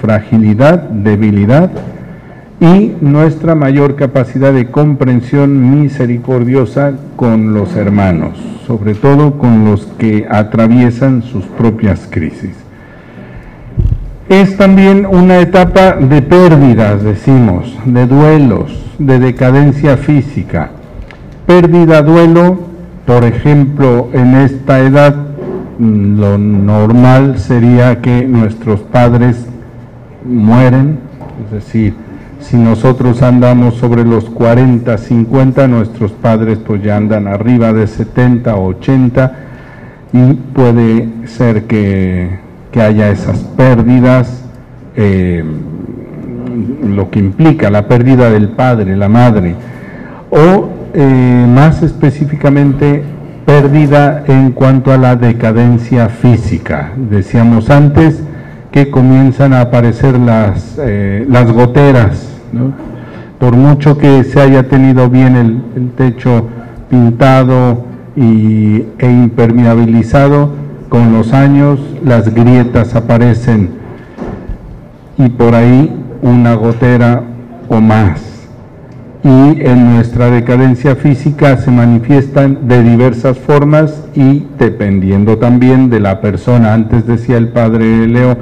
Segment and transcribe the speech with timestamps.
[0.00, 1.70] fragilidad, debilidad
[2.60, 10.26] y nuestra mayor capacidad de comprensión misericordiosa con los hermanos, sobre todo con los que
[10.30, 12.54] atraviesan sus propias crisis.
[14.28, 20.70] Es también una etapa de pérdidas, decimos, de duelos, de decadencia física.
[21.46, 22.58] Pérdida, duelo,
[23.06, 25.14] por ejemplo, en esta edad
[25.78, 29.46] mm, lo normal sería que nuestros padres
[30.26, 30.98] mueren,
[31.44, 31.94] es decir,
[32.40, 38.54] si nosotros andamos sobre los 40, 50, nuestros padres pues ya andan arriba de 70,
[38.56, 39.32] 80
[40.12, 42.44] y puede ser que,
[42.76, 44.44] haya esas pérdidas,
[44.96, 45.42] eh,
[46.86, 49.54] lo que implica la pérdida del padre, la madre,
[50.28, 53.02] o eh, más específicamente
[53.46, 56.92] pérdida en cuanto a la decadencia física.
[56.96, 58.22] Decíamos antes
[58.76, 62.28] que comienzan a aparecer las, eh, las goteras
[63.38, 66.46] por mucho que se haya tenido bien el, techo
[66.90, 70.50] pintado y, e impermeabilizado,
[70.90, 73.70] con los años las grietas aparecen
[75.16, 75.90] y por ahí
[76.20, 77.22] una gotera
[77.70, 78.20] o más.
[79.24, 86.20] Y en nuestra decadencia física se manifiestan de diversas formas y dependiendo también de la
[86.20, 86.74] persona.
[86.74, 88.36] Antes decía el padre Leo,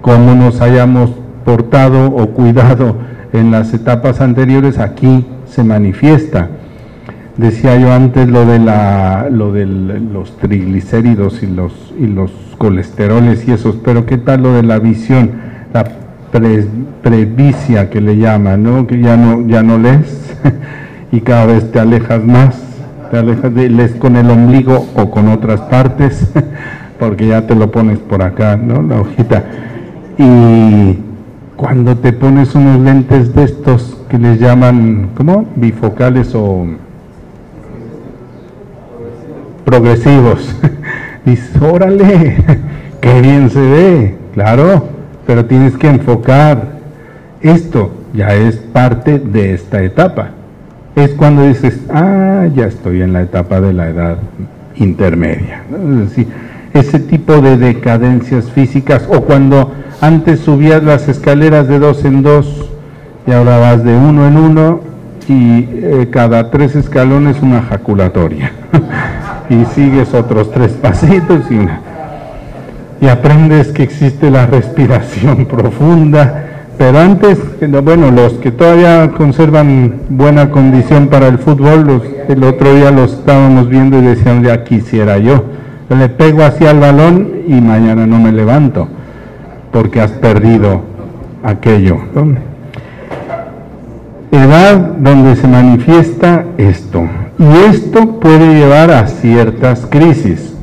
[0.00, 1.10] cómo nos hayamos
[1.44, 2.96] portado o cuidado
[3.32, 6.48] en las etapas anteriores, aquí se manifiesta.
[7.36, 13.46] Decía yo antes lo de, la, lo de los triglicéridos y los, y los colesteroles
[13.48, 15.30] y esos, pero ¿qué tal lo de la visión?
[15.72, 15.84] La
[17.02, 18.86] previcia que le llaman, ¿no?
[18.86, 20.36] Que ya no, ya no lees
[21.12, 22.60] y cada vez te alejas más,
[23.10, 26.32] te alejas de lees con el ombligo o con otras partes,
[26.98, 28.82] porque ya te lo pones por acá, ¿no?
[28.82, 29.44] La hojita.
[30.20, 30.98] Y
[31.56, 35.46] cuando te pones unos lentes de estos que les llaman, ¿cómo?
[35.56, 36.66] Bifocales o
[39.64, 40.54] progresivos.
[41.24, 42.36] Dices, órale,
[43.00, 44.88] qué bien se ve, claro,
[45.26, 46.80] pero tienes que enfocar.
[47.40, 50.32] Esto ya es parte de esta etapa.
[50.96, 54.18] Es cuando dices, ah, ya estoy en la etapa de la edad
[54.76, 55.62] intermedia.
[55.72, 56.28] Es decir,
[56.74, 62.70] ese tipo de decadencias físicas o cuando antes subías las escaleras de dos en dos
[63.26, 64.80] y ahora vas de uno en uno
[65.28, 68.52] y eh, cada tres escalones una jaculatoria.
[69.50, 76.46] y sigues otros tres pasitos y, y aprendes que existe la respiración profunda.
[76.78, 77.38] Pero antes,
[77.84, 83.68] bueno, los que todavía conservan buena condición para el fútbol, el otro día los estábamos
[83.68, 85.44] viendo y decían, ya quisiera yo.
[85.90, 88.88] Le pego hacia el balón y mañana no me levanto
[89.72, 90.82] porque has perdido
[91.42, 91.98] aquello.
[94.30, 97.02] Edad donde se manifiesta esto.
[97.38, 100.54] Y esto puede llevar a ciertas crisis.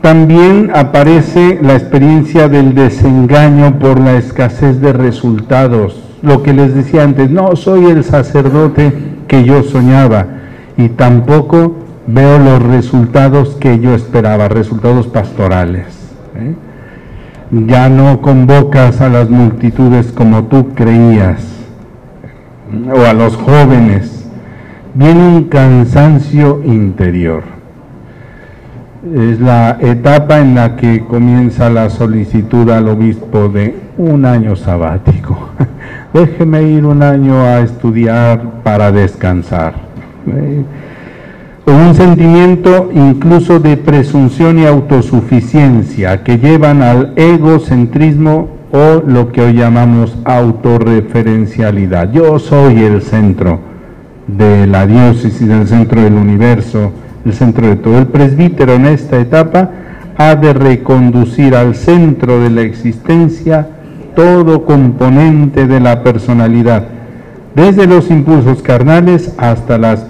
[0.00, 6.02] También aparece la experiencia del desengaño por la escasez de resultados.
[6.22, 8.92] Lo que les decía antes, no soy el sacerdote
[9.26, 10.26] que yo soñaba
[10.76, 15.86] y tampoco veo los resultados que yo esperaba, resultados pastorales.
[16.34, 16.54] ¿eh?
[17.50, 21.42] ya no convocas a las multitudes como tú creías,
[22.94, 24.28] o a los jóvenes,
[24.94, 27.42] viene un cansancio interior.
[29.14, 35.50] Es la etapa en la que comienza la solicitud al obispo de un año sabático.
[36.12, 39.74] Déjeme ir un año a estudiar para descansar.
[40.26, 40.64] Eh,
[41.74, 49.54] un sentimiento incluso de presunción y autosuficiencia que llevan al egocentrismo o lo que hoy
[49.54, 52.10] llamamos autorreferencialidad.
[52.12, 53.60] Yo soy el centro
[54.26, 56.92] de la diócesis, el centro del universo,
[57.24, 57.98] el centro de todo.
[57.98, 59.70] El presbítero en esta etapa
[60.16, 63.68] ha de reconducir al centro de la existencia
[64.14, 66.97] todo componente de la personalidad
[67.58, 70.06] desde los impulsos carnales hasta las,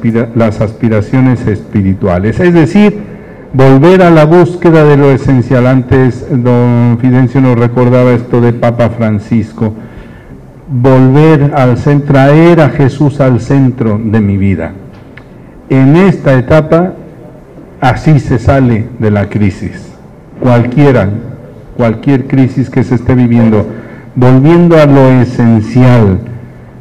[0.60, 2.38] aspiraciones espirituales.
[2.40, 2.98] Es decir,
[3.54, 5.66] volver a la búsqueda de lo esencial.
[5.66, 9.72] Antes don Fidencio nos recordaba esto de Papa Francisco.
[10.70, 14.72] Volver al centro, traer a Jesús al centro de mi vida.
[15.70, 16.92] En esta etapa,
[17.80, 19.90] así se sale de la crisis.
[20.38, 21.08] Cualquiera,
[21.78, 23.66] cualquier crisis que se esté viviendo,
[24.14, 26.18] volviendo a lo esencial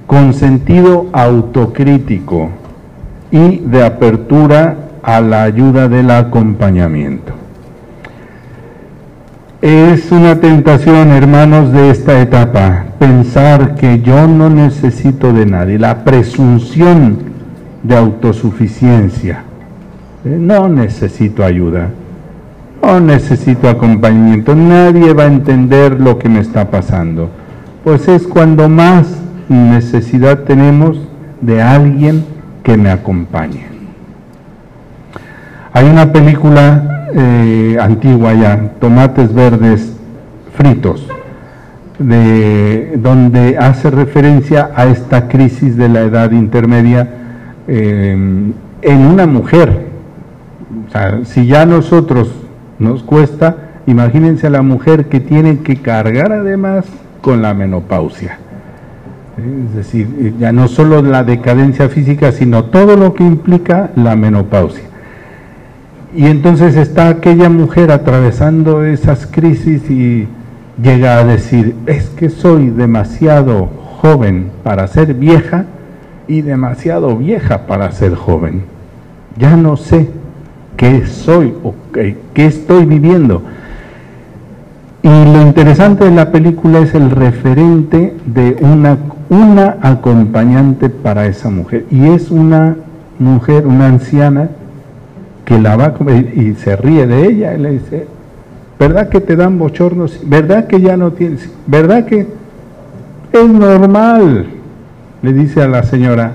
[0.07, 2.49] con sentido autocrítico
[3.29, 7.33] y de apertura a la ayuda del acompañamiento.
[9.61, 16.03] Es una tentación, hermanos, de esta etapa, pensar que yo no necesito de nadie, la
[16.05, 17.17] presunción
[17.83, 19.43] de autosuficiencia.
[20.23, 21.89] Eh, no necesito ayuda,
[22.81, 27.29] no necesito acompañamiento, nadie va a entender lo que me está pasando.
[27.83, 29.07] Pues es cuando más
[29.49, 30.99] necesidad tenemos
[31.41, 32.25] de alguien
[32.63, 33.65] que me acompañe.
[35.73, 39.95] Hay una película eh, antigua ya, Tomates Verdes
[40.55, 41.07] Fritos,
[41.99, 47.07] de, donde hace referencia a esta crisis de la edad intermedia
[47.67, 48.51] eh,
[48.81, 49.87] en una mujer.
[50.87, 52.31] O sea, si ya a nosotros
[52.79, 53.55] nos cuesta,
[53.85, 56.85] imagínense a la mujer que tiene que cargar además
[57.21, 58.39] con la menopausia.
[59.37, 64.83] Es decir, ya no solo la decadencia física, sino todo lo que implica la menopausia.
[66.15, 70.27] Y entonces está aquella mujer atravesando esas crisis y
[70.81, 73.69] llega a decir, es que soy demasiado
[74.01, 75.65] joven para ser vieja
[76.27, 78.63] y demasiado vieja para ser joven.
[79.37, 80.09] Ya no sé
[80.75, 83.43] qué soy o qué, estoy viviendo.
[85.07, 88.97] Y lo interesante de la película es el referente de una,
[89.29, 91.85] una acompañante para esa mujer.
[91.89, 92.75] Y es una
[93.17, 94.49] mujer, una anciana,
[95.45, 95.93] que la va
[96.35, 98.05] y se ríe de ella y le dice,
[98.77, 100.19] ¿verdad que te dan bochornos?
[100.25, 101.49] ¿Verdad que ya no tienes?
[101.67, 102.27] ¿Verdad que
[103.31, 104.47] es normal?
[105.21, 106.33] Le dice a la señora,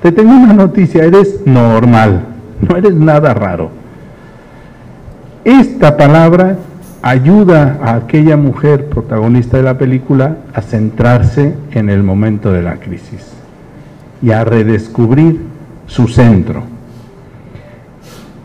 [0.00, 2.22] te tengo una noticia, eres normal,
[2.66, 3.68] no eres nada raro.
[5.44, 6.56] Esta palabra
[7.02, 12.76] ayuda a aquella mujer protagonista de la película a centrarse en el momento de la
[12.76, 13.32] crisis
[14.22, 15.40] y a redescubrir
[15.86, 16.64] su centro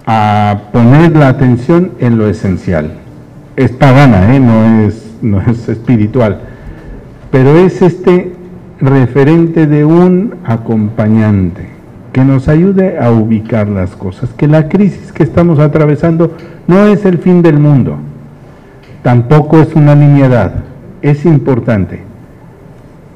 [0.06, 2.92] a poner la atención en lo esencial.
[3.56, 4.40] Es pagana, ¿eh?
[4.40, 6.42] no, es, no es espiritual,
[7.32, 8.34] pero es este
[8.80, 11.70] referente de un acompañante
[12.12, 16.36] que nos ayude a ubicar las cosas, que la crisis que estamos atravesando
[16.68, 17.98] no es el fin del mundo,
[19.04, 20.54] tampoco es una nimiedad,
[21.02, 22.02] es importante.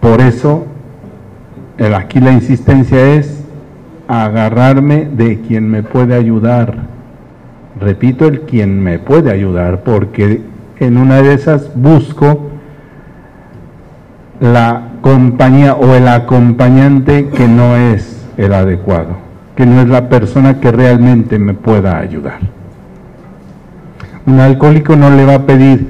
[0.02, 0.68] Por eso,
[1.96, 3.44] aquí la insistencia es
[4.08, 6.76] agarrarme de quien me puede ayudar.
[7.80, 10.42] Repito, el quien me puede ayudar, porque
[10.80, 12.52] en una de esas busco
[14.40, 19.18] la compañía o el acompañante que no es el adecuado,
[19.56, 22.57] que no es la persona que realmente me pueda ayudar.
[24.28, 25.88] Un alcohólico no le va a pedir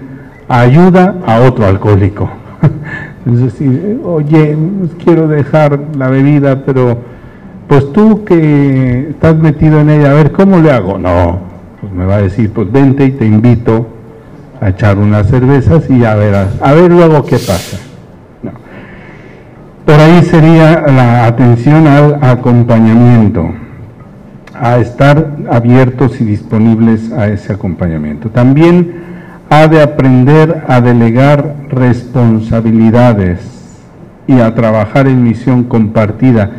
[0.47, 2.29] ayuda a otro alcohólico.
[3.25, 4.57] Es decir, oye,
[5.03, 6.97] quiero dejar la bebida, pero
[7.67, 10.97] pues tú que estás metido en ella, a ver, ¿cómo le hago?
[10.97, 11.39] No,
[11.81, 13.85] pues me va a decir, pues vente y te invito
[14.61, 17.79] a echar unas cervezas y ya verás, a ver luego qué pasa.
[18.41, 18.51] No.
[19.85, 23.49] Por ahí sería la atención al acompañamiento,
[24.59, 28.29] a estar abiertos y disponibles a ese acompañamiento.
[28.29, 28.95] También
[29.49, 33.39] ha de aprender a delegar responsabilidades
[34.27, 36.51] y a trabajar en misión compartida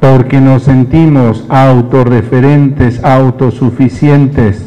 [0.00, 4.66] porque nos sentimos autorreferentes, autosuficientes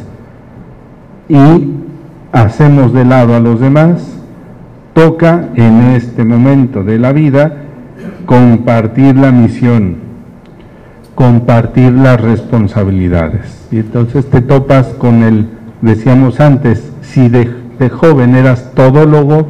[1.28, 1.70] y
[2.32, 4.16] hacemos de lado a los demás,
[4.92, 7.56] toca en este momento de la vida
[8.26, 9.96] compartir la misión,
[11.20, 13.68] compartir las responsabilidades.
[13.70, 15.48] Y entonces te topas con el,
[15.82, 17.46] decíamos antes, si de,
[17.90, 19.48] joven eras todólogo,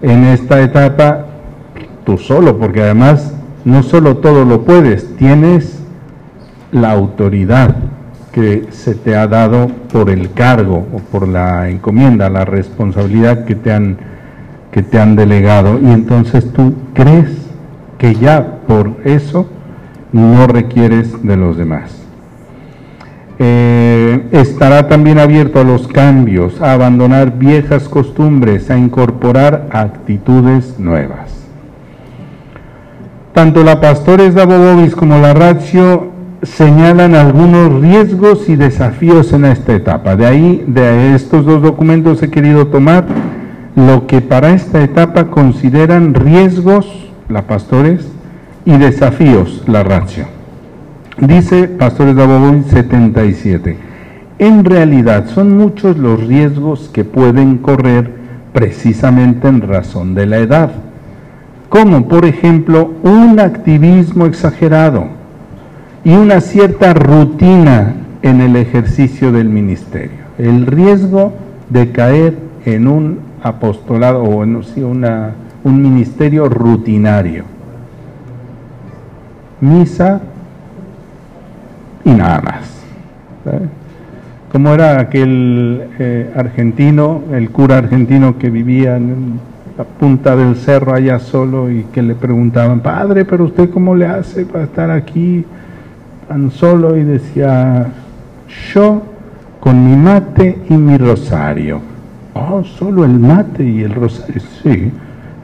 [0.00, 1.26] en esta etapa
[2.04, 5.82] tú solo, porque además no solo todo lo puedes, tienes
[6.70, 7.74] la autoridad
[8.30, 13.56] que se te ha dado por el cargo o por la encomienda, la responsabilidad que
[13.56, 13.96] te han,
[14.70, 15.80] que te han delegado.
[15.80, 17.30] Y entonces tú crees
[17.98, 19.48] que ya por eso
[20.12, 22.06] no requieres de los demás.
[23.38, 31.36] Eh, estará también abierto a los cambios, a abandonar viejas costumbres, a incorporar actitudes nuevas.
[33.34, 36.10] Tanto la Pastores de Abobobis como la Ratio
[36.42, 40.16] señalan algunos riesgos y desafíos en esta etapa.
[40.16, 43.04] De ahí, de estos dos documentos he querido tomar
[43.74, 46.86] lo que para esta etapa consideran riesgos,
[47.28, 48.08] la Pastores,
[48.66, 50.26] y desafíos, la Ratio.
[51.18, 53.78] Dice Pastores de Abobobis 77.
[54.38, 58.10] En realidad son muchos los riesgos que pueden correr
[58.52, 60.70] precisamente en razón de la edad
[61.68, 65.08] como por ejemplo un activismo exagerado
[66.04, 70.26] y una cierta rutina en el ejercicio del ministerio.
[70.38, 71.32] El riesgo
[71.68, 74.60] de caer en un apostolado o en
[75.64, 77.44] un ministerio rutinario.
[79.60, 80.20] Misa
[82.04, 82.76] y nada más.
[84.52, 89.38] Como era aquel eh, argentino, el cura argentino que vivía en
[89.76, 94.06] la punta del cerro allá solo y que le preguntaban, padre, pero usted cómo le
[94.06, 95.44] hace para estar aquí
[96.28, 96.96] tan solo?
[96.96, 97.88] Y decía,
[98.72, 99.02] yo
[99.60, 101.80] con mi mate y mi rosario.
[102.34, 104.92] Oh, solo el mate y el rosario, sí.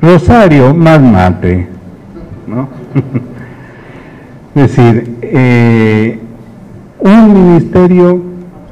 [0.01, 1.69] Rosario más mate,
[2.47, 2.69] ¿no?
[4.55, 6.19] es decir, eh,
[7.01, 8.23] un ministerio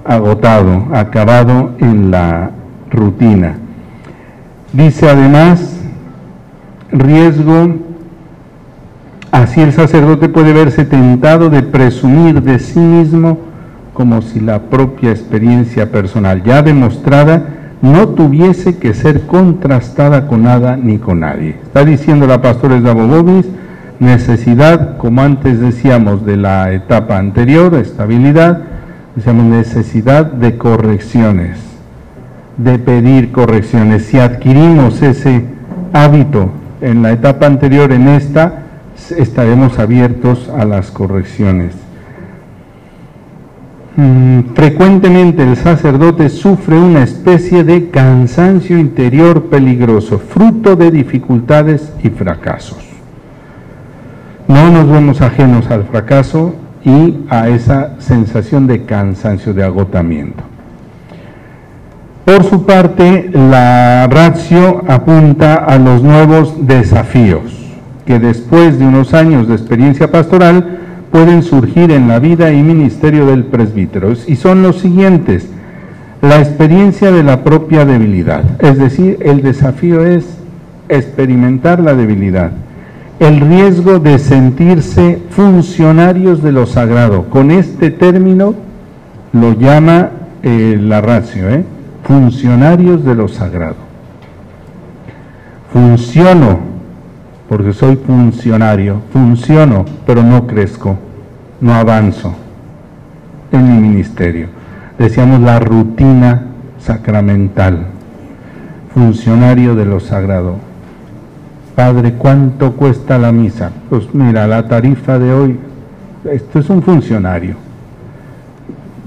[0.04, 2.50] agotado, acabado en la
[2.90, 3.56] rutina.
[4.72, 5.80] Dice además,
[6.92, 7.76] riesgo,
[9.30, 13.38] así el sacerdote puede verse tentado de presumir de sí mismo
[13.94, 17.44] como si la propia experiencia personal ya demostrada
[17.82, 21.56] no tuviese que ser contrastada con nada ni con nadie.
[21.62, 23.46] Está diciendo la pastora Dabobobis,
[24.00, 28.62] necesidad, como antes decíamos, de la etapa anterior, estabilidad,
[29.14, 31.59] decíamos necesidad de correcciones,
[32.57, 34.07] de pedir correcciones.
[34.07, 35.45] Si adquirimos ese
[35.92, 38.62] hábito en la etapa anterior, en esta,
[39.16, 41.75] estaremos abiertos a las correcciones.
[43.97, 52.09] Mm, frecuentemente el sacerdote sufre una especie de cansancio interior peligroso, fruto de dificultades y
[52.09, 52.89] fracasos.
[54.50, 60.42] No nos vemos ajenos al fracaso y a esa sensación de cansancio, de agotamiento.
[62.25, 67.42] Por su parte, la ratio apunta a los nuevos desafíos
[68.04, 70.80] que después de unos años de experiencia pastoral
[71.12, 75.49] pueden surgir en la vida y ministerio del presbítero y son los siguientes.
[76.23, 80.26] La experiencia de la propia debilidad, es decir, el desafío es
[80.88, 82.50] experimentar la debilidad.
[83.20, 87.28] El riesgo de sentirse funcionarios de lo sagrado.
[87.28, 88.54] Con este término
[89.32, 90.10] lo llama
[90.42, 91.64] eh, la ratio, ¿eh?
[92.02, 93.76] funcionarios de lo sagrado.
[95.72, 96.70] Funciono
[97.46, 100.96] porque soy funcionario, funciono, pero no crezco,
[101.60, 102.32] no avanzo
[103.52, 104.46] en mi ministerio.
[104.98, 106.46] Decíamos la rutina
[106.78, 107.86] sacramental,
[108.94, 110.69] funcionario de lo sagrado.
[111.74, 113.70] Padre, ¿cuánto cuesta la misa?
[113.88, 115.58] Pues mira, la tarifa de hoy,
[116.30, 117.56] esto es un funcionario,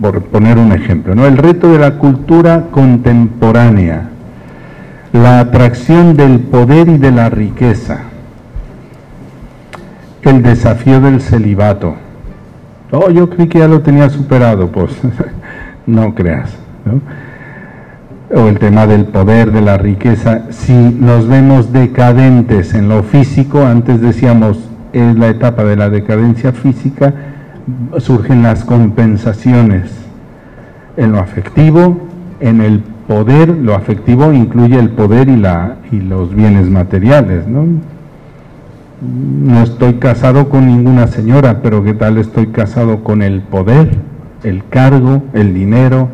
[0.01, 1.25] por poner un ejemplo, ¿no?
[1.25, 4.09] El reto de la cultura contemporánea,
[5.11, 8.13] la atracción del poder y de la riqueza
[10.29, 11.95] el desafío del celibato.
[12.91, 14.91] Oh, yo creí que ya lo tenía superado, pues
[15.85, 16.51] no creas.
[18.35, 20.47] O el tema del poder, de la riqueza.
[20.49, 24.57] Si nos vemos decadentes en lo físico, antes decíamos,
[24.91, 27.13] es la etapa de la decadencia física,
[27.97, 29.91] surgen las compensaciones
[30.97, 32.07] en lo afectivo,
[32.39, 37.65] en el poder, lo afectivo incluye el poder y, la, y los bienes materiales, ¿no?
[39.01, 43.89] no estoy casado con ninguna señora, pero ¿qué tal estoy casado con el poder,
[44.43, 46.09] el cargo, el dinero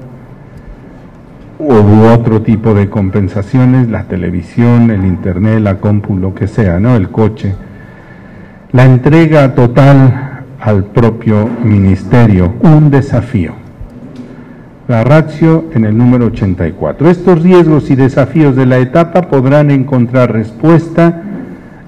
[1.59, 6.95] u otro tipo de compensaciones, la televisión, el internet, la compu, lo que sea, ¿no?
[6.95, 7.53] El coche.
[8.71, 13.53] La entrega total al propio ministerio, un desafío.
[14.87, 17.09] La ratio en el número 84.
[17.09, 21.23] Estos riesgos y desafíos de la etapa podrán encontrar respuesta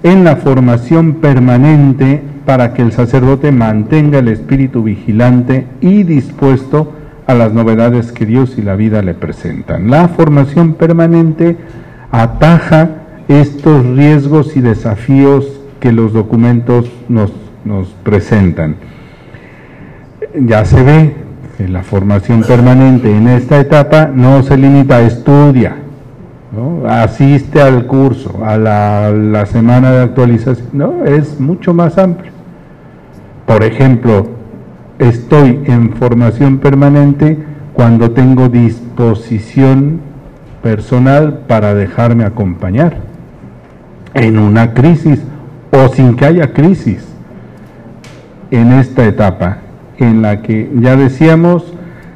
[0.03, 6.93] en la formación permanente para que el sacerdote mantenga el espíritu vigilante y dispuesto
[7.31, 9.89] a las novedades que Dios y la vida le presentan.
[9.89, 11.57] La formación permanente
[12.11, 12.89] ataja
[13.27, 17.31] estos riesgos y desafíos que los documentos nos,
[17.65, 18.75] nos presentan.
[20.35, 21.15] Ya se ve
[21.57, 25.75] que la formación permanente en esta etapa no se limita a estudia,
[26.87, 32.31] asiste al curso, a la, semana de actualización, no, es mucho más amplio.
[33.45, 34.40] Por ejemplo,
[35.01, 37.37] estoy en formación permanente
[37.73, 39.99] cuando tengo disposición
[40.61, 42.97] personal para dejarme acompañar
[44.13, 45.19] en una crisis
[45.71, 47.03] o sin que haya crisis
[48.51, 49.57] en esta etapa
[49.97, 51.73] en la que ya decíamos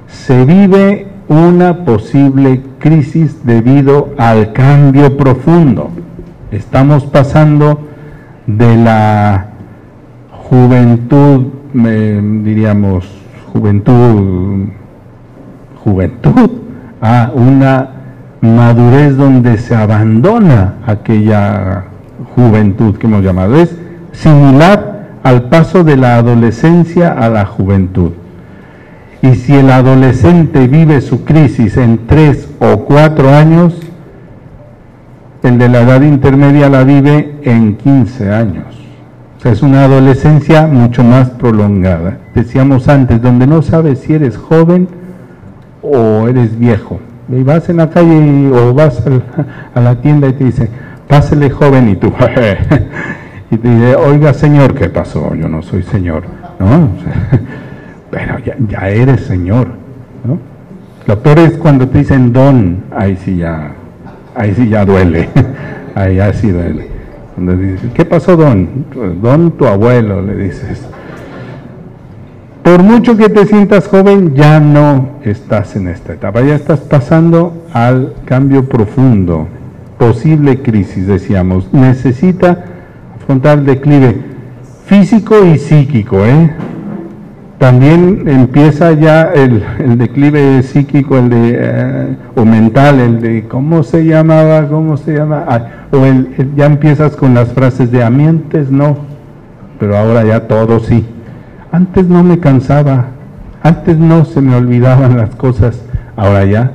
[0.07, 5.89] se vive una posible crisis debido al cambio profundo.
[6.51, 7.79] Estamos pasando
[8.45, 9.47] de la
[10.29, 13.05] juventud, diríamos,
[13.51, 14.69] juventud,
[15.83, 16.49] juventud,
[17.01, 17.89] a una
[18.41, 21.85] madurez donde se abandona aquella
[22.35, 23.55] juventud que hemos llamado.
[23.55, 23.75] Es
[24.13, 28.11] similar al paso de la adolescencia a la juventud.
[29.21, 33.75] Y si el adolescente vive su crisis en tres o cuatro años,
[35.43, 38.84] el de la edad intermedia la vive en 15 años.
[39.45, 42.17] Es una adolescencia mucho más prolongada.
[42.33, 44.87] Decíamos antes, donde no sabes si eres joven
[45.83, 46.99] o eres viejo.
[47.29, 49.03] Y vas en la calle o vas
[49.75, 50.67] a la tienda y te dice,
[51.07, 52.07] pásele joven y tú,
[53.51, 55.35] y te dice, oiga señor, ¿qué pasó?
[55.35, 56.23] Yo no soy señor,
[56.59, 56.89] ¿no?
[58.09, 59.67] Pero ya, ya eres señor,
[60.23, 60.39] ¿no?
[61.05, 63.73] Lo peor es cuando te dicen don, ahí sí ya,
[64.33, 65.29] ahí sí ya duele,
[65.95, 66.94] ahí ya sí duele.
[67.93, 68.85] ¿Qué pasó don?
[69.21, 70.87] Don tu abuelo, le dices.
[72.63, 77.65] Por mucho que te sientas joven, ya no estás en esta etapa, ya estás pasando
[77.73, 79.47] al cambio profundo,
[79.99, 81.71] posible crisis, decíamos.
[81.73, 82.65] Necesita
[83.21, 84.15] afrontar el declive
[84.85, 86.51] físico y psíquico, ¿eh?
[87.57, 89.63] También empieza ya el,
[89.97, 94.67] declive psíquico, el de, eh, o mental, el de, ¿cómo se llamaba?
[94.67, 95.45] ¿Cómo se llama?
[95.47, 98.97] Ah, o el, ya empiezas con las frases de amientes, no,
[99.79, 101.05] pero ahora ya todo sí
[101.75, 103.07] antes no me cansaba,
[103.61, 105.81] antes no se me olvidaban las cosas,
[106.15, 106.71] ahora ya.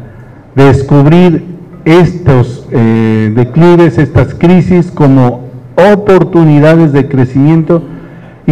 [0.54, 1.42] Descubrir
[1.87, 5.49] estos eh, declives, estas crisis como
[5.92, 7.82] oportunidades de crecimiento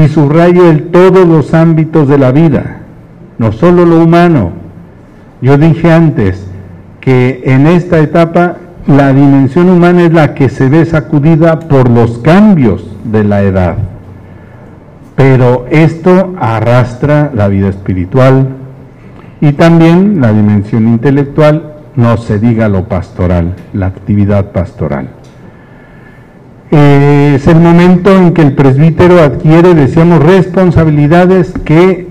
[0.04, 2.78] y subrayo en todos los ámbitos de la vida,
[3.38, 4.52] no solo lo humano.
[5.40, 6.46] Yo dije antes
[7.00, 12.18] que en esta etapa la dimensión humana es la que se ve sacudida por los
[12.18, 13.76] cambios de la edad.
[15.16, 18.48] Pero esto arrastra la vida espiritual
[19.40, 25.08] y también la dimensión intelectual, no se diga lo pastoral, la actividad pastoral.
[26.70, 32.08] Es el momento en que el presbítero adquiere, decíamos, responsabilidades que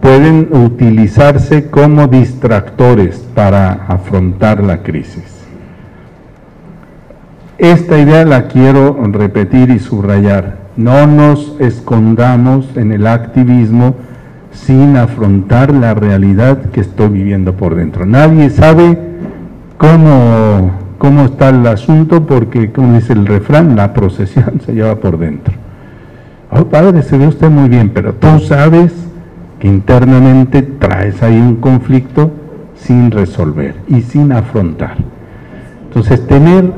[0.00, 5.44] pueden utilizarse como distractores para afrontar la crisis.
[7.58, 10.58] Esta idea la quiero repetir y subrayar.
[10.76, 13.94] No nos escondamos en el activismo
[14.52, 18.06] sin afrontar la realidad que estoy viviendo por dentro.
[18.06, 18.98] Nadie sabe
[19.78, 20.72] cómo,
[21.04, 25.52] cómo está el asunto porque, como dice el refrán, la procesión se lleva por dentro.
[26.50, 28.90] Oh, padre, se ve usted muy bien, pero tú sabes
[29.58, 32.30] que internamente traes ahí un conflicto
[32.74, 34.94] sin resolver y sin afrontar.
[35.88, 36.72] Entonces, tener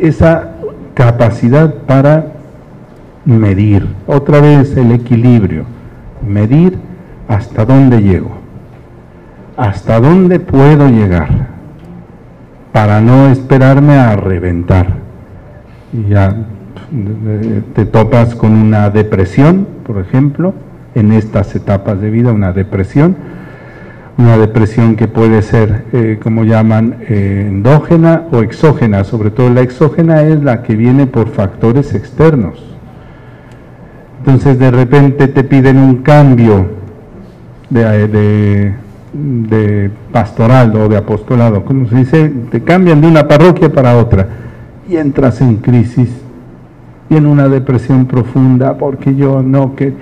[0.00, 0.52] esa
[0.94, 2.28] capacidad para
[3.26, 5.66] medir, otra vez el equilibrio,
[6.26, 6.78] medir
[7.28, 8.30] hasta dónde llego,
[9.58, 11.55] hasta dónde puedo llegar,
[12.76, 14.88] para no esperarme a reventar.
[15.94, 16.36] Y ya
[17.74, 20.52] te topas con una depresión, por ejemplo,
[20.94, 23.16] en estas etapas de vida, una depresión,
[24.18, 29.62] una depresión que puede ser, eh, como llaman, eh, endógena o exógena, sobre todo la
[29.62, 32.76] exógena es la que viene por factores externos
[34.26, 36.66] entonces de repente te piden un cambio
[37.70, 38.74] de,
[40.12, 44.28] pastoral o de apostolado, como se dice, te cambian de una parroquia para otra
[44.88, 46.10] y entras en crisis
[47.08, 49.92] y en una depresión profunda porque yo no que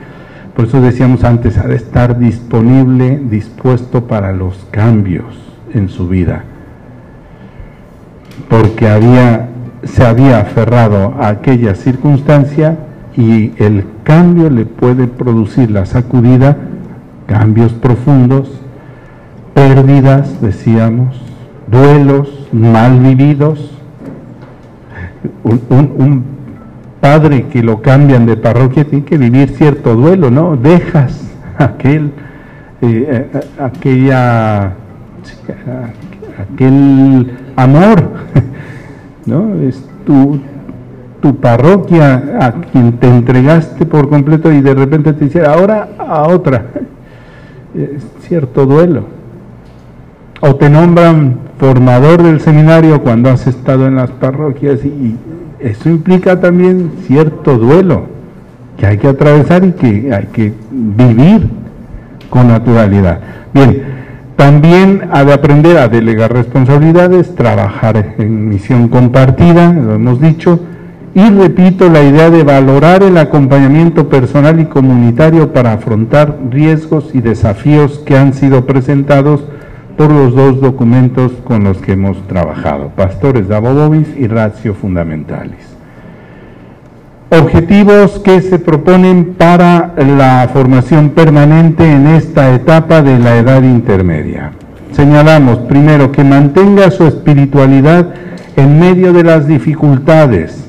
[0.55, 5.25] por eso decíamos antes ha de estar disponible, dispuesto para los cambios
[5.73, 6.45] en su vida.
[8.49, 9.49] Porque había
[9.87, 12.79] se había aferrado a aquella circunstancia
[13.17, 16.57] y el cambio le puede producir la sacudida,
[17.27, 18.61] cambios profundos,
[19.55, 21.21] pérdidas, decíamos,
[21.69, 23.71] duelos mal vividos.
[25.43, 26.35] Un,
[27.01, 30.57] padre que lo cambian de parroquia tiene que vivir cierto duelo, ¿no?
[30.57, 32.13] Dejas aquel,
[32.81, 34.73] eh, eh, aquella,
[36.39, 38.11] aquel amor,
[39.27, 39.55] ¿no?
[39.61, 40.41] Es tu,
[41.21, 46.23] tu parroquia a quien te entregaste por completo y de repente te dice, ahora a
[46.23, 46.67] otra.
[47.75, 49.14] Es cierto duelo.
[50.47, 55.17] O te nombran formador del seminario cuando has estado en las parroquias y
[55.59, 58.03] eso implica también cierto duelo
[58.77, 61.49] que hay que atravesar y que hay que vivir
[62.29, 63.21] con naturalidad.
[63.55, 63.85] Bien,
[64.37, 70.61] también ha de aprender a delegar responsabilidades, trabajar en misión compartida, lo hemos dicho,
[71.15, 77.23] y repito la idea de valorar el acompañamiento personal y comunitario para afrontar riesgos y
[77.23, 79.43] desafíos que han sido presentados
[79.97, 85.75] por los dos documentos con los que hemos trabajado, Pastores de Abobobis y Ratio Fundamentalis.
[87.31, 94.53] Objetivos que se proponen para la formación permanente en esta etapa de la edad intermedia.
[94.93, 98.15] Señalamos primero que mantenga su espiritualidad
[98.57, 100.64] en medio de las dificultades,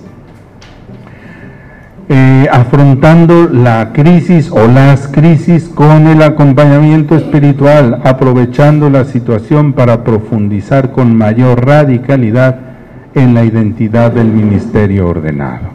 [2.08, 10.04] eh, afrontando la crisis o las crisis con el acompañamiento espiritual, aprovechando la situación para
[10.04, 12.60] profundizar con mayor radicalidad
[13.16, 15.70] en la identidad del ministerio ordenado.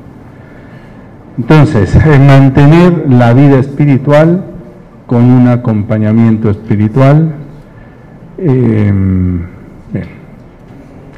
[1.36, 4.44] Entonces, mantener la vida espiritual
[5.06, 7.32] con un acompañamiento espiritual,
[8.38, 8.92] eh,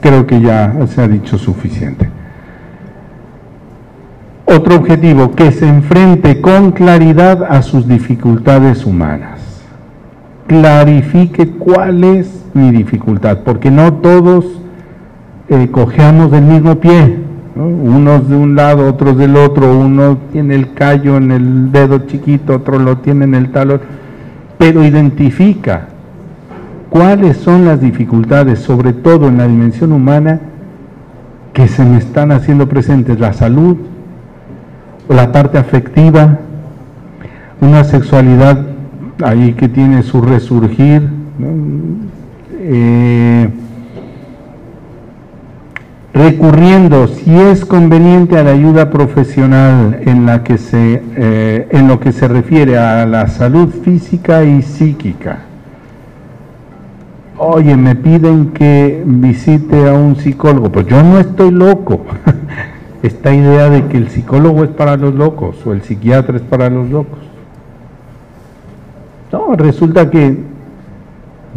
[0.01, 2.21] creo que ya se ha dicho suficiente.
[4.55, 9.41] Otro objetivo, que se enfrente con claridad a sus dificultades humanas.
[10.47, 14.45] Clarifique cuál es mi dificultad, porque no todos
[15.49, 17.17] eh, cojeamos del mismo pie,
[17.57, 22.57] unos de un lado, otros del otro, uno tiene el callo en el dedo chiquito,
[22.57, 23.81] otro lo tiene en el talón,
[24.59, 25.88] pero identifica
[26.91, 30.41] cuáles son las dificultades, sobre todo en la dimensión humana,
[31.55, 33.79] que se me están haciendo presentes, la salud,
[35.12, 36.38] la parte afectiva,
[37.61, 38.66] una sexualidad
[39.22, 41.09] ahí que tiene su resurgir,
[42.59, 43.48] eh,
[46.12, 52.01] recurriendo, si es conveniente, a la ayuda profesional en, la que se, eh, en lo
[52.01, 55.40] que se refiere a la salud física y psíquica.
[57.38, 62.05] Oye, me piden que visite a un psicólogo, pues yo no estoy loco.
[63.03, 66.71] esta idea de que el psicólogo es para los locos o el psiquiatra es para
[66.71, 67.19] los locos.
[69.33, 70.38] No, resulta que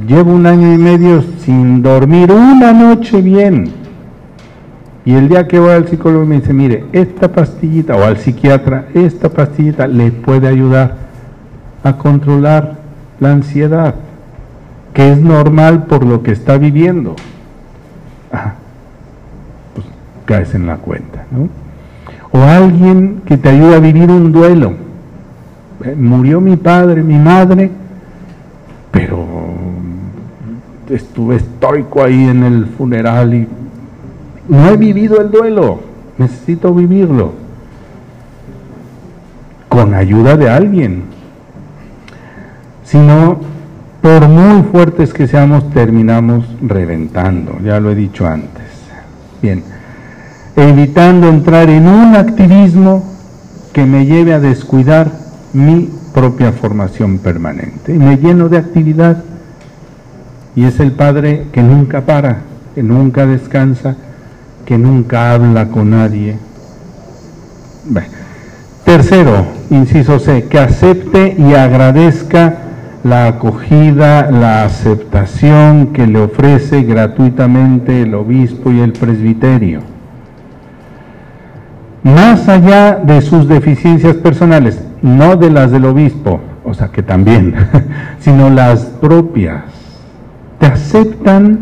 [0.07, 3.71] llevo un año y medio sin dormir una noche bien.
[5.03, 8.87] Y el día que voy al psicólogo me dice, mire, esta pastillita, o al psiquiatra,
[8.93, 10.95] esta pastillita le puede ayudar
[11.83, 12.75] a controlar
[13.19, 13.93] la ansiedad,
[14.93, 17.15] que es normal por lo que está viviendo
[20.25, 21.14] caes en la cuenta.
[22.31, 24.73] O alguien que te ayuda a vivir un duelo.
[25.83, 27.69] Eh, murió mi padre, mi madre,
[28.91, 29.25] pero
[30.89, 33.47] estuve estoico ahí en el funeral y
[34.47, 35.79] no he vivido el duelo,
[36.17, 37.33] necesito vivirlo.
[39.67, 41.03] Con ayuda de alguien.
[42.85, 43.39] Si no,
[44.01, 48.63] por muy fuertes que seamos, terminamos reventando, ya lo he dicho antes.
[49.41, 49.74] Bien
[50.55, 53.03] evitando entrar en un activismo
[53.73, 55.11] que me lleve a descuidar
[55.53, 57.93] mi propia formación permanente.
[57.93, 59.23] Y me lleno de actividad
[60.55, 63.97] y es el Padre que nunca para, que nunca descansa,
[64.65, 66.37] que nunca habla con nadie.
[68.85, 72.59] Tercero, inciso C, que acepte y agradezca
[73.03, 79.94] la acogida, la aceptación que le ofrece gratuitamente el obispo y el presbiterio
[82.05, 87.55] más allá de sus deficiencias personales, no de las del obispo, o sea que también,
[88.19, 89.63] sino las propias,
[90.59, 91.61] te aceptan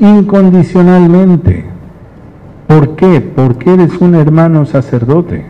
[0.00, 1.64] incondicionalmente.
[2.66, 3.20] ¿Por qué?
[3.20, 5.46] Porque eres un hermano sacerdote.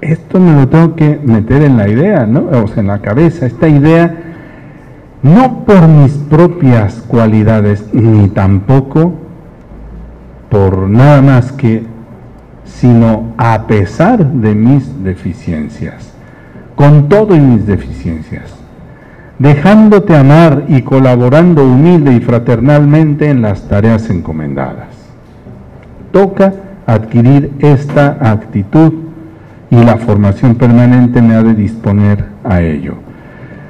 [0.00, 2.48] Esto me lo tengo que meter en la idea, ¿no?
[2.64, 4.16] O sea, en la cabeza, esta idea,
[5.22, 9.14] no por mis propias cualidades, ni tampoco
[10.48, 11.84] por nada más que
[12.74, 16.12] sino a pesar de mis deficiencias,
[16.74, 18.54] con todo y mis deficiencias,
[19.38, 24.88] dejándote amar y colaborando humilde y fraternalmente en las tareas encomendadas.
[26.12, 26.54] Toca
[26.86, 28.92] adquirir esta actitud
[29.70, 32.94] y la formación permanente me ha de disponer a ello.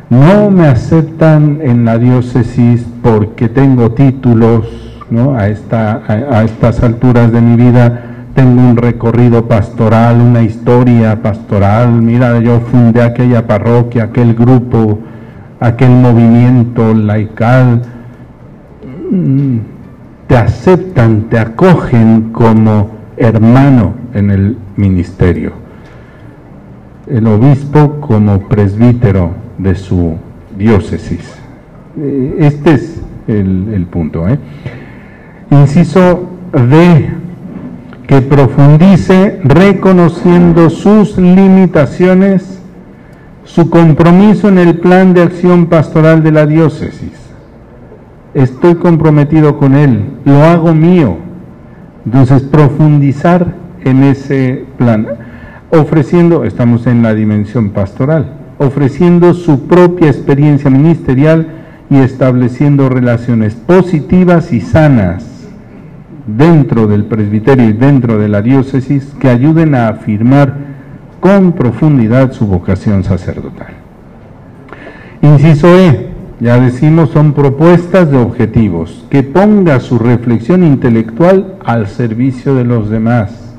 [0.09, 4.67] No me aceptan en la diócesis porque tengo títulos,
[5.11, 5.35] ¿no?
[5.37, 8.10] a, esta, a estas alturas de mi vida
[8.41, 14.99] tengo un recorrido pastoral, una historia pastoral, mira, yo fundé aquella parroquia, aquel grupo,
[15.61, 17.83] aquel movimiento laical,
[19.13, 19.59] mm,
[20.27, 25.53] te aceptan, te acogen como hermano en el ministerio.
[27.07, 30.17] El obispo como presbítero de su
[30.57, 31.39] diócesis.
[31.99, 34.27] Eh, este es el, punto.
[34.27, 34.39] ¿eh?
[35.51, 37.20] Inciso D
[38.11, 42.61] que profundice reconociendo sus limitaciones,
[43.45, 47.13] su compromiso en el plan de acción pastoral de la diócesis.
[48.35, 51.19] estoy comprometido con Él, lo hago mío.
[52.05, 55.07] Entonces, profundizar en ese plan,
[55.71, 61.47] ofreciendo, estamos en la dimensión pastoral, ofreciendo su propia experiencia ministerial
[61.89, 65.30] y estableciendo relaciones positivas y sanas
[66.27, 70.55] dentro del presbiterio y dentro de la diócesis que ayuden a afirmar
[71.21, 73.75] con profundidad su vocación sacerdotal.
[75.23, 76.09] Inciso E,
[76.41, 82.89] ya decimos, son propuestas de objetivos, que ponga su reflexión intelectual al servicio de los
[82.89, 83.55] demás,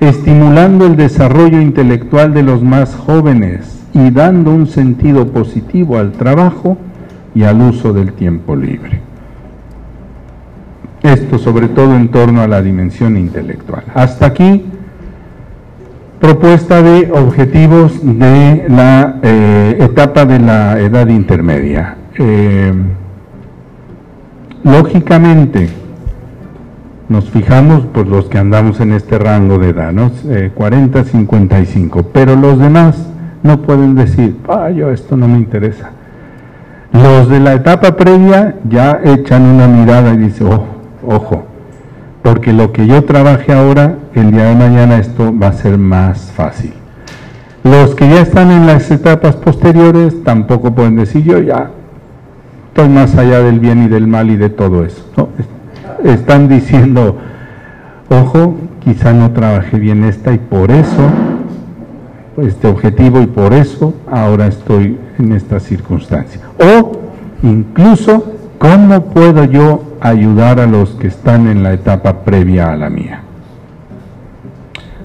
[0.00, 6.76] estimulando el desarrollo intelectual de los más jóvenes y dando un sentido positivo al trabajo
[7.34, 9.07] y al uso del tiempo libre.
[11.02, 13.84] Esto sobre todo en torno a la dimensión intelectual.
[13.94, 14.64] Hasta aquí,
[16.20, 21.96] propuesta de objetivos de la eh, etapa de la edad intermedia.
[22.18, 22.72] Eh,
[24.64, 25.68] lógicamente,
[27.08, 30.10] nos fijamos por los que andamos en este rango de edad, ¿no?
[30.54, 33.08] 40, eh, 55, pero los demás
[33.42, 35.90] no pueden decir, ah, yo esto no me interesa.
[36.92, 41.44] Los de la etapa previa ya echan una mirada y dicen, oh, ojo,
[42.22, 46.32] porque lo que yo trabaje ahora, el día de mañana esto va a ser más
[46.32, 46.72] fácil.
[47.64, 51.70] Los que ya están en las etapas posteriores tampoco pueden decir, yo ya
[52.68, 55.04] estoy más allá del bien y del mal y de todo eso.
[56.04, 57.16] Están diciendo,
[58.08, 61.10] ojo, quizá no trabajé bien esta y por eso,
[62.36, 66.40] este objetivo y por eso ahora estoy en esta circunstancia.
[66.58, 66.92] O
[67.42, 72.90] incluso, ¿cómo puedo yo ayudar a los que están en la etapa previa a la
[72.90, 73.22] mía?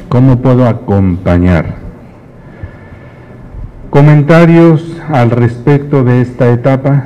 [0.09, 1.75] ¿Cómo puedo acompañar?
[3.89, 7.05] Comentarios al respecto de esta etapa.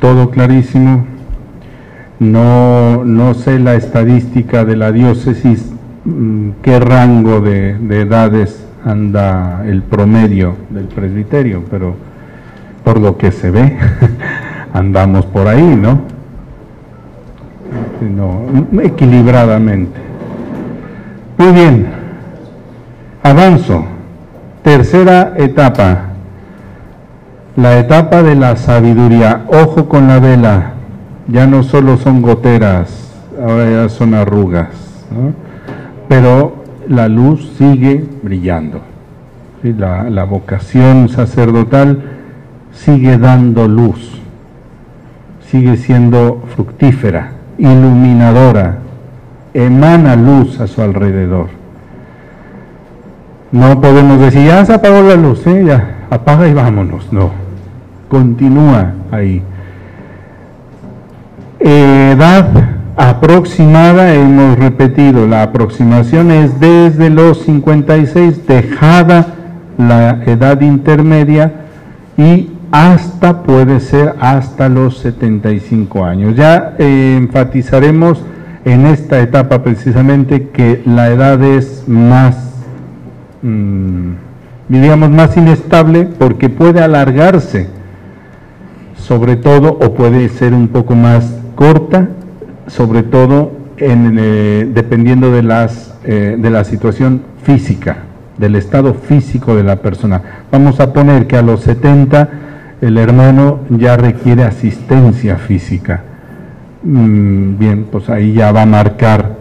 [0.00, 1.06] Todo clarísimo.
[2.18, 5.72] No, no sé la estadística de la diócesis
[6.06, 7.70] Mm, qué rango de,
[8.00, 11.94] edades anda el promedio del presbiterio, pero
[12.84, 13.76] por lo que se ve,
[14.72, 16.00] andamos por ahí, ¿no?
[18.00, 19.98] no equilibradamente.
[21.36, 21.86] Muy bien,
[23.22, 23.84] avanzo.
[24.62, 26.06] Tercera etapa,
[27.56, 29.44] la etapa de la sabiduría.
[29.48, 30.72] Ojo con la vela,
[31.28, 34.68] ya no solo son goteras, ahora ya son arrugas.
[35.10, 35.46] ¿no?
[36.08, 38.80] pero la luz sigue brillando.
[39.62, 42.02] La, vocación sacerdotal
[42.72, 44.20] sigue dando luz,
[45.50, 48.78] sigue siendo fructífera, iluminadora,
[49.54, 51.48] emana luz a su alrededor.
[53.50, 55.64] No podemos decir, ya se apagó la luz, ¿eh?
[55.64, 57.12] ya, apaga y vámonos.
[57.12, 57.32] No,
[58.08, 59.42] continúa ahí.
[61.58, 69.34] Edad aproximada, hemos repetido, la aproximación es desde los 56, dejada
[69.76, 71.52] la edad intermedia
[72.16, 76.36] y hasta, puede ser hasta los 75 años.
[76.36, 78.22] Ya eh, enfatizaremos
[78.64, 82.36] en esta etapa precisamente que la edad es más,
[83.42, 84.12] mm,
[84.68, 87.68] diríamos, más inestable porque puede alargarse,
[88.96, 92.08] sobre todo, o puede ser un poco más corta
[92.66, 97.98] sobre todo en, eh, dependiendo de, las, eh, de la situación física,
[98.38, 100.22] del estado físico de la persona.
[100.50, 102.28] Vamos a poner que a los 70
[102.80, 106.02] el hermano ya requiere asistencia física.
[106.82, 109.36] Mm, bien, pues ahí ya va a marcar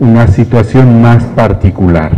[0.00, 2.10] una situación más particular.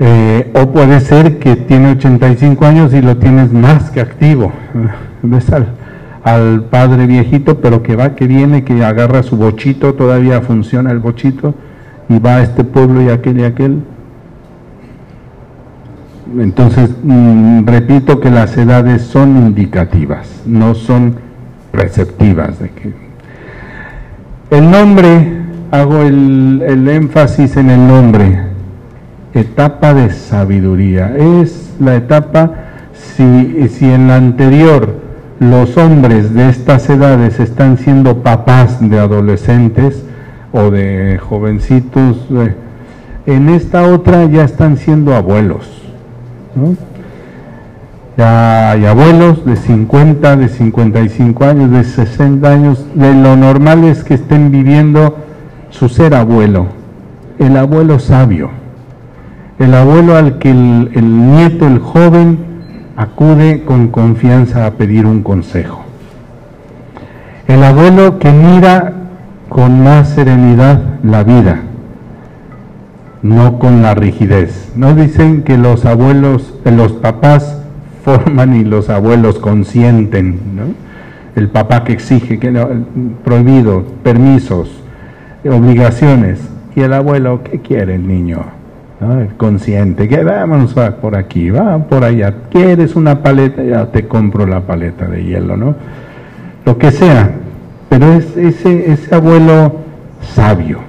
[0.00, 4.52] Eh, o puede ser que tiene 85 años y lo tienes más que activo.
[5.22, 5.46] ¿Ves?
[6.28, 10.98] Al padre viejito, pero que va, que viene, que agarra su bochito, todavía funciona el
[10.98, 11.54] bochito,
[12.08, 13.82] y va a este pueblo y aquel y aquel.
[16.38, 21.14] Entonces, mm, repito que las edades son indicativas, no son
[21.72, 22.58] receptivas.
[22.58, 22.92] De que...
[24.50, 25.32] El nombre,
[25.70, 28.38] hago el, el énfasis en el nombre,
[29.32, 32.52] etapa de sabiduría, es la etapa,
[32.92, 35.07] si, si en la anterior
[35.40, 40.04] los hombres de estas edades están siendo papás de adolescentes
[40.52, 42.54] o de jovencitos, eh,
[43.26, 45.82] en esta otra ya están siendo abuelos.
[48.16, 52.84] Ya hay abuelos de 50, de 55 años, de 60 años.
[52.94, 55.18] De lo normal es que estén viviendo
[55.70, 56.66] su ser abuelo,
[57.38, 58.50] el abuelo sabio,
[59.58, 62.38] el abuelo al que el, el nieto, el joven,
[62.98, 65.84] acude con confianza a pedir un consejo.
[67.46, 68.92] El abuelo que mira
[69.48, 71.60] con más serenidad la vida,
[73.22, 74.72] no con la rigidez.
[74.74, 77.62] No dicen que los abuelos, los papás
[78.04, 80.40] forman y los abuelos consienten.
[81.36, 82.50] El papá que exige, que
[83.22, 84.82] prohibido, permisos,
[85.48, 86.40] obligaciones.
[86.74, 88.57] Y el abuelo, ¿qué quiere el niño?
[89.00, 92.34] El consciente, que vámonos por aquí, va por allá.
[92.50, 93.62] ¿Quieres una paleta?
[93.62, 95.76] Ya te compro la paleta de hielo, ¿no?
[96.64, 97.30] Lo que sea.
[97.88, 99.76] Pero es ese, ese abuelo
[100.20, 100.80] sabio.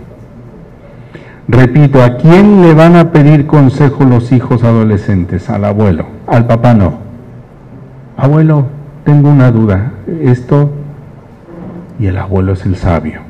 [1.48, 5.50] Repito, ¿a quién le van a pedir consejo los hijos adolescentes?
[5.50, 6.94] Al abuelo, al papá no.
[8.18, 8.66] Abuelo,
[9.04, 9.92] tengo una duda.
[10.22, 10.72] Esto,
[12.00, 13.29] y el abuelo es el sabio.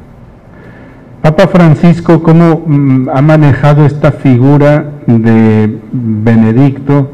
[1.22, 7.12] Papa Francisco, ¿cómo mm, ha manejado esta figura de Benedicto?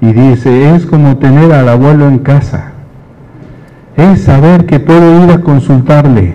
[0.00, 2.72] Y dice, es como tener al abuelo en casa.
[3.96, 6.34] Es saber que puedo ir a consultarle.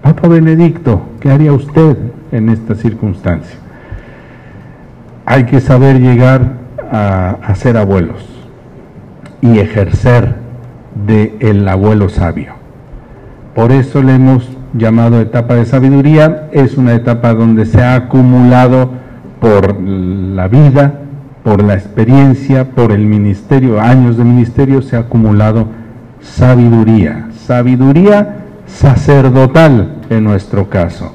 [0.00, 1.98] Papa Benedicto, ¿qué haría usted
[2.32, 3.58] en esta circunstancia?
[5.26, 6.52] Hay que saber llegar
[6.90, 8.26] a, a ser abuelos
[9.42, 10.36] y ejercer
[11.06, 12.54] de el abuelo sabio.
[13.54, 18.90] Por eso le hemos llamado etapa de sabiduría, es una etapa donde se ha acumulado
[19.40, 20.94] por la vida,
[21.42, 25.68] por la experiencia, por el ministerio, años de ministerio, se ha acumulado
[26.20, 31.14] sabiduría, sabiduría sacerdotal en nuestro caso.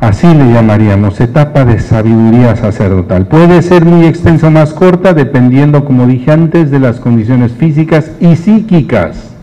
[0.00, 3.26] Así le llamaríamos, etapa de sabiduría sacerdotal.
[3.26, 8.10] Puede ser muy extensa o más corta, dependiendo, como dije antes, de las condiciones físicas
[8.20, 9.33] y psíquicas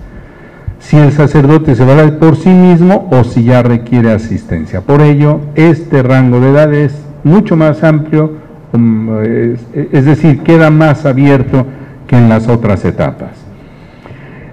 [0.82, 4.82] si el sacerdote se va a dar por sí mismo o si ya requiere asistencia.
[4.82, 8.32] Por ello, este rango de edad es mucho más amplio,
[8.74, 11.66] um, es decir, queda más abierto
[12.08, 13.30] que en las otras etapas.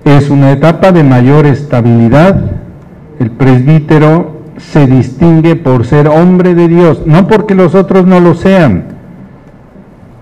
[0.04, 2.38] Es una etapa de mayor estabilidad.
[3.18, 8.34] El presbítero se distingue por ser hombre de Dios, no porque los otros no lo
[8.34, 8.84] sean,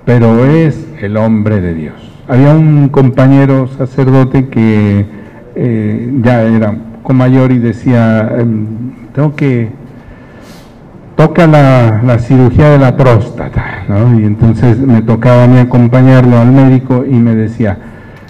[0.04, 1.94] pero es el hombre de Dios.
[2.28, 5.25] Había un compañero sacerdote que
[5.56, 8.66] eh, ya era con mayor y decía, em,
[9.14, 9.70] tengo que,
[11.16, 13.64] toca la, cirugía de la próstata.
[14.18, 17.78] Y entonces me tocaba a mí acompañarlo al médico y me decía,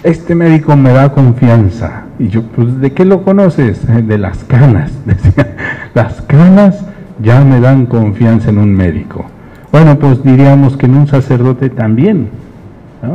[0.03, 2.03] este médico me da confianza.
[2.17, 3.81] Y yo, pues, ¿de qué lo conoces?
[4.07, 4.91] De las canas.
[5.05, 5.55] Decía,
[5.93, 6.85] las canas
[7.21, 9.25] ya me dan confianza en un médico.
[9.71, 12.29] Bueno, pues diríamos que en un sacerdote también.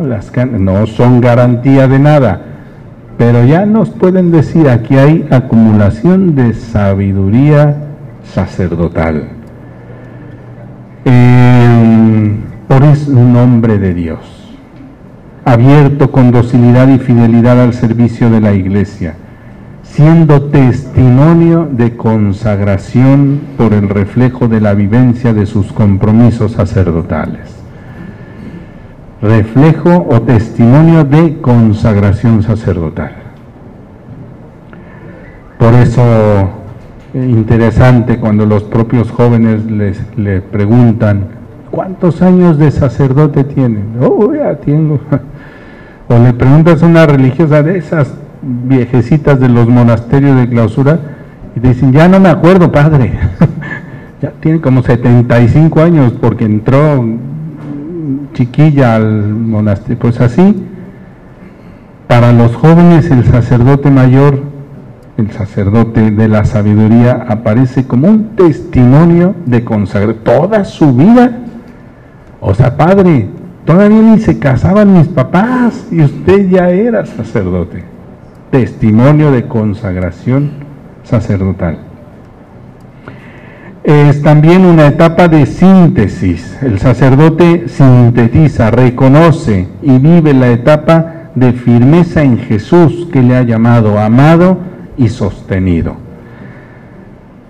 [0.07, 2.52] Las canas no son garantía de nada
[3.19, 7.89] pero ya nos pueden decir, aquí hay acumulación de sabiduría
[8.25, 9.29] sacerdotal.
[12.69, 14.57] por es un hombre de Dios,
[15.45, 19.15] abierto con docilidad y fidelidad al servicio de la iglesia,
[19.83, 27.62] siendo testimonio de consagración por el reflejo de la vivencia de sus compromisos sacerdotales
[29.23, 33.13] reflejo o testimonio de consagración sacerdotal.
[35.59, 36.03] Por eso
[37.15, 41.27] interesante cuando los propios jóvenes les, preguntan,
[41.71, 43.97] ¿cuántos años de sacerdote tienen?
[44.01, 45.01] Oh, ya tengo.
[46.09, 50.99] O le preguntas a una religiosa de esas viejecitas de los monasterios de clausura
[51.57, 53.13] y dicen, ya no me acuerdo, padre.
[54.21, 57.03] ya tiene como 75 años porque entró
[58.33, 59.99] chiquilla al monasterio.
[59.99, 60.67] Pues así,
[62.09, 64.41] para los jóvenes el sacerdote mayor,
[65.17, 71.39] el sacerdote de la sabiduría, aparece como un testimonio de consagrar toda su vida.
[72.41, 73.29] O sea, padre,
[73.65, 77.85] todavía ni se casaban mis papás y usted ya era sacerdote.
[78.51, 80.51] Testimonio de consagración
[81.05, 81.92] sacerdotal
[83.85, 86.57] es también una etapa de síntesis.
[86.63, 93.43] El sacerdote sintetiza, reconoce y vive la etapa de firmeza en Jesús que le ha
[93.43, 94.59] llamado amado
[94.97, 95.97] y sostenido.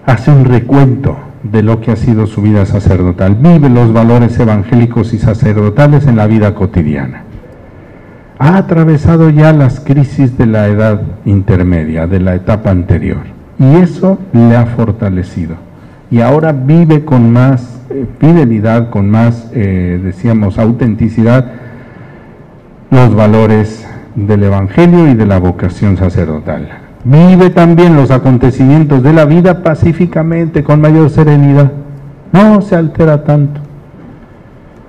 [0.06, 3.34] Hace un recuento de lo que ha sido su vida sacerdotal.
[3.34, 7.24] Vive los valores evangélicos y sacerdotales en la vida cotidiana.
[8.38, 13.20] Ha atravesado ya las crisis de la edad intermedia, de la etapa anterior,
[13.58, 15.71] y eso le ha fortalecido
[16.12, 21.46] y ahora vive con más eh, fidelidad, con más, eh, decíamos, autenticidad
[22.90, 26.68] los valores del Evangelio y de la vocación sacerdotal.
[27.04, 31.72] Vive también los acontecimientos de la vida pacíficamente, con mayor serenidad.
[32.30, 33.62] No se altera tanto.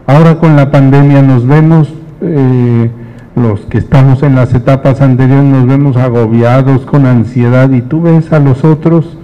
[0.06, 2.92] Ahora con la pandemia nos vemos, eh,
[3.38, 8.34] los que estamos en las etapas anteriores, nos vemos agobiados con ansiedad y tú ves
[8.34, 9.18] a los otros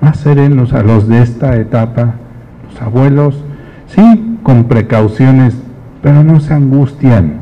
[0.00, 2.14] más serenos, a los de esta etapa,
[2.68, 3.42] los abuelos,
[3.86, 5.56] sí, con precauciones,
[6.02, 7.40] pero no se angustian,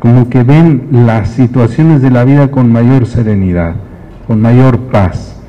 [0.00, 3.74] como que ven las situaciones de la vida con mayor serenidad,
[4.26, 5.40] con mayor paz.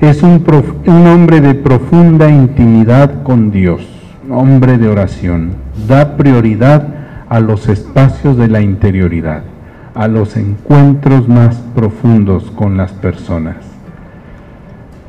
[0.00, 0.44] Es un,
[0.86, 3.86] un hombre de profunda intimidad con Dios,
[4.30, 5.52] hombre de oración,
[5.88, 6.86] da prioridad
[7.28, 9.42] a los espacios de la interioridad,
[9.94, 13.75] a los encuentros más profundos con las personas.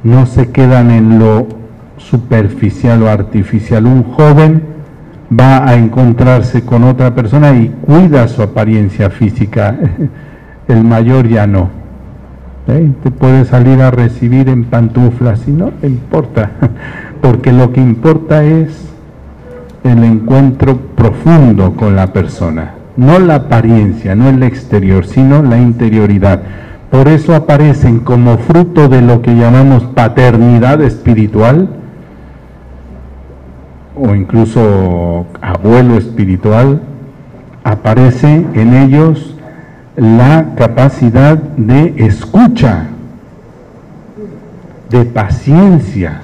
[0.04, 1.48] No se quedan en lo
[1.98, 3.86] superficial o artificial.
[3.86, 4.64] Un joven
[5.38, 9.76] va a encontrarse con otra persona y cuida su apariencia física.
[10.68, 11.70] El mayor ya no.
[12.68, 12.92] ¿Eh?
[13.02, 16.52] Te puede salir a recibir en pantuflas y no le importa,
[17.22, 18.90] porque lo que importa es
[19.86, 26.42] el encuentro profundo con la persona, no la apariencia, no el exterior, sino la interioridad.
[26.98, 31.70] Por eso aparecen como fruto de lo que llamamos paternidad espiritual
[33.96, 36.82] o incluso abuelo espiritual,
[37.64, 39.36] aparece en ellos
[39.96, 42.88] la capacidad de escucha,
[44.90, 46.22] de paciencia,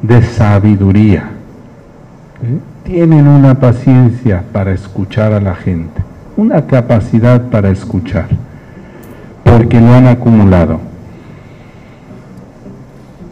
[0.00, 1.24] de sabiduría.
[2.44, 2.58] ¿Eh?
[2.84, 6.00] Tienen una paciencia para escuchar a la gente,
[6.36, 8.28] una capacidad para escuchar,
[9.50, 10.80] porque lo han acumulado.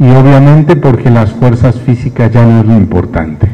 [0.00, 3.46] Y obviamente porque las fuerzas físicas ya no es lo importante.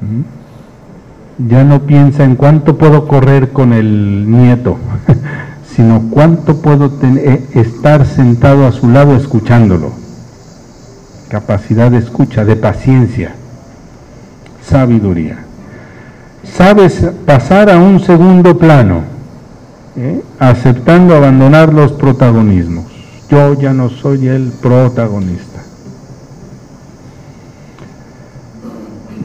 [0.00, 1.48] ¿Mm?
[1.48, 4.78] Ya no piensa en cuánto puedo correr con el nieto,
[5.76, 9.92] sino cuánto puedo eh, estar sentado a su lado escuchándolo.
[11.28, 13.32] Capacidad de escucha, de paciencia
[14.62, 15.38] sabiduría.
[16.44, 19.02] Sabes pasar a un segundo plano,
[20.38, 22.86] aceptando abandonar los protagonismos.
[23.28, 25.60] Yo ya no soy el protagonista.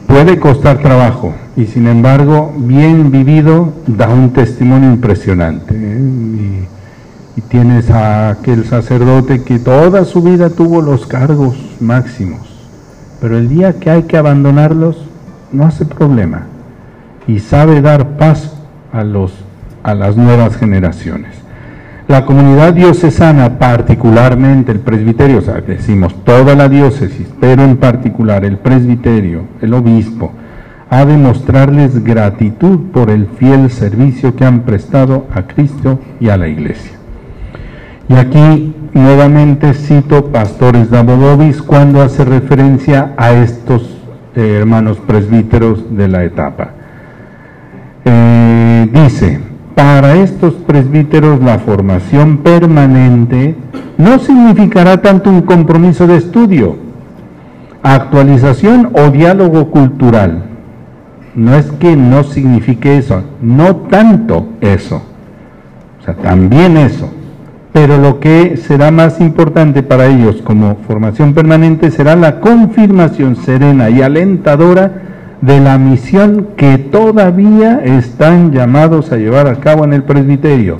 [0.06, 5.74] Puede costar trabajo y sin embargo, bien vivido, da un testimonio impresionante.
[5.74, 6.00] ¿eh?
[6.00, 12.40] Y, y tienes a aquel sacerdote que toda su vida tuvo los cargos máximos,
[13.20, 14.96] pero el día que hay que abandonarlos,
[15.52, 16.46] no hace problema
[17.26, 18.52] y sabe dar paso
[18.92, 19.32] a, los,
[19.86, 21.30] a las nuevas generaciones.
[22.08, 28.44] La comunidad diocesana, particularmente el presbiterio, o sea, decimos toda la diócesis, pero en particular
[28.44, 30.32] el presbiterio, el obispo,
[30.90, 36.36] ha de mostrarles gratitud por el fiel servicio que han prestado a Cristo y a
[36.36, 36.92] la Iglesia.
[38.08, 43.98] Y aquí nuevamente cito Pastores Dabodobis cuando hace referencia a estos
[44.34, 46.70] hermanos presbíteros de la etapa.
[48.04, 53.54] Eh, dice, para estos presbíteros la formación permanente
[53.98, 56.76] no significará tanto un compromiso de estudio,
[57.82, 60.44] actualización o diálogo cultural.
[61.36, 65.02] No es que no signifique eso, no tanto eso,
[66.00, 67.10] o sea, también eso
[67.76, 73.90] pero lo que será más importante para ellos como formación permanente será la confirmación serena
[73.90, 80.02] y alentadora de la misión que todavía están llamados a llevar a cabo en el
[80.02, 80.78] presbiterio.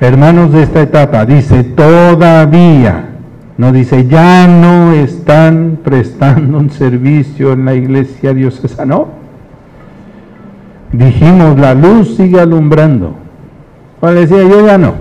[0.00, 3.06] Hermanos de esta etapa, dice todavía,
[3.56, 9.08] no dice ya no están prestando un servicio en la iglesia diocesana, no.
[10.92, 13.14] Dijimos, la luz sigue alumbrando.
[13.98, 14.94] ¿Cuál decía yo ya no?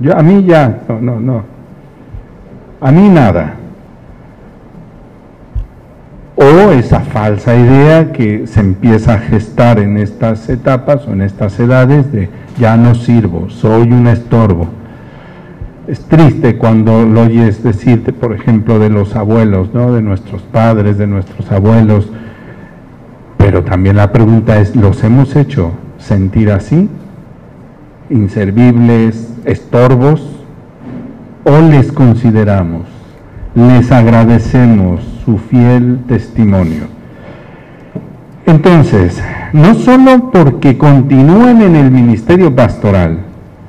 [0.00, 1.42] Yo, a mí ya, no, no, no.
[2.80, 3.54] A mí nada.
[6.36, 11.58] O esa falsa idea que se empieza a gestar en estas etapas o en estas
[11.58, 14.68] edades de ya no sirvo, soy un estorbo.
[15.86, 19.92] Es triste cuando lo oyes decirte, por ejemplo, de los abuelos, ¿no?
[19.92, 22.10] de nuestros padres, de nuestros abuelos.
[23.36, 26.88] Pero también la pregunta es, ¿los hemos hecho sentir así?
[28.10, 30.22] inservibles, estorbos,
[31.44, 32.86] o les consideramos,
[33.54, 36.84] les agradecemos su fiel testimonio.
[38.46, 39.22] Entonces,
[39.52, 43.20] no solo porque continúan en el ministerio pastoral,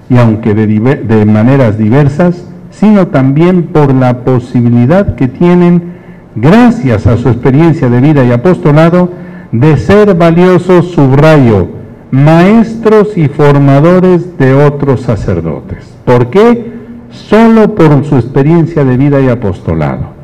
[0.10, 5.93] y aunque de, de maneras diversas, sino también por la posibilidad que tienen,
[6.36, 9.10] gracias a su experiencia de vida y apostolado,
[9.51, 11.70] de ser valiosos, subrayo,
[12.12, 15.95] maestros y formadores de otros sacerdotes.
[16.03, 16.74] ¿Por qué?
[17.12, 20.14] Solo por su experiencia de vida y apostolado.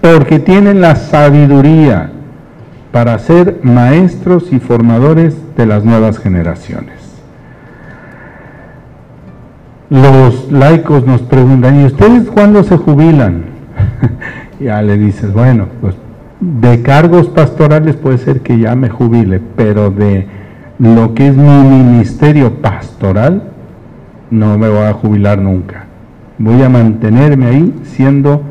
[0.00, 2.10] Porque tienen la sabiduría
[2.92, 6.94] para ser maestros y formadores de las nuevas generaciones.
[9.90, 13.44] Los laicos nos preguntan, ¿y ustedes cuándo se jubilan?
[14.60, 15.94] ya le dices, bueno, pues
[16.40, 20.26] de cargos pastorales puede ser que ya me jubile, pero de
[20.78, 23.42] lo que es mi ministerio pastoral,
[24.30, 25.86] no me voy a jubilar nunca.
[26.38, 28.42] Voy a mantenerme ahí siendo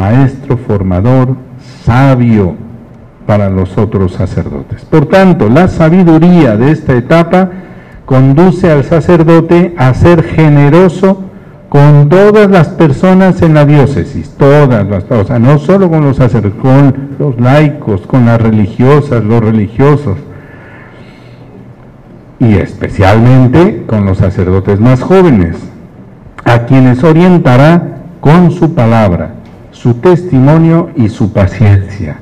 [0.00, 1.36] maestro, formador,
[1.84, 2.54] sabio
[3.26, 4.82] para los otros sacerdotes.
[4.86, 7.50] Por tanto, la sabiduría de esta etapa
[8.06, 11.22] conduce al sacerdote a ser generoso
[11.68, 16.16] con todas las personas en la diócesis, todas las, o sea, no solo con los
[16.16, 20.16] sacerdotes, con los laicos, con las religiosas, los religiosos,
[22.38, 25.58] y especialmente con los sacerdotes más jóvenes,
[26.44, 29.34] a quienes orientará con su palabra,
[29.82, 32.18] su testimonio y su paciencia,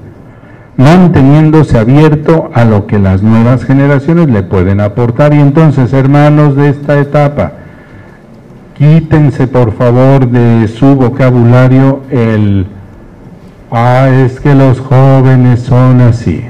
[0.77, 5.35] manteniéndose abierto a lo que las nuevas generaciones le pueden aportar.
[5.35, 7.53] Y entonces, hermanos de esta etapa,
[8.77, 12.67] quítense por favor de su vocabulario el,
[13.73, 16.45] ah, es que los jóvenes son así.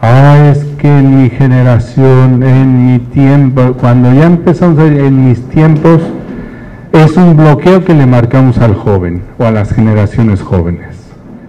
[0.00, 6.00] Ah, es que en mi generación, en mi tiempo, cuando ya empezamos en mis tiempos,
[6.92, 10.96] es un bloqueo que le marcamos al joven o a las generaciones jóvenes.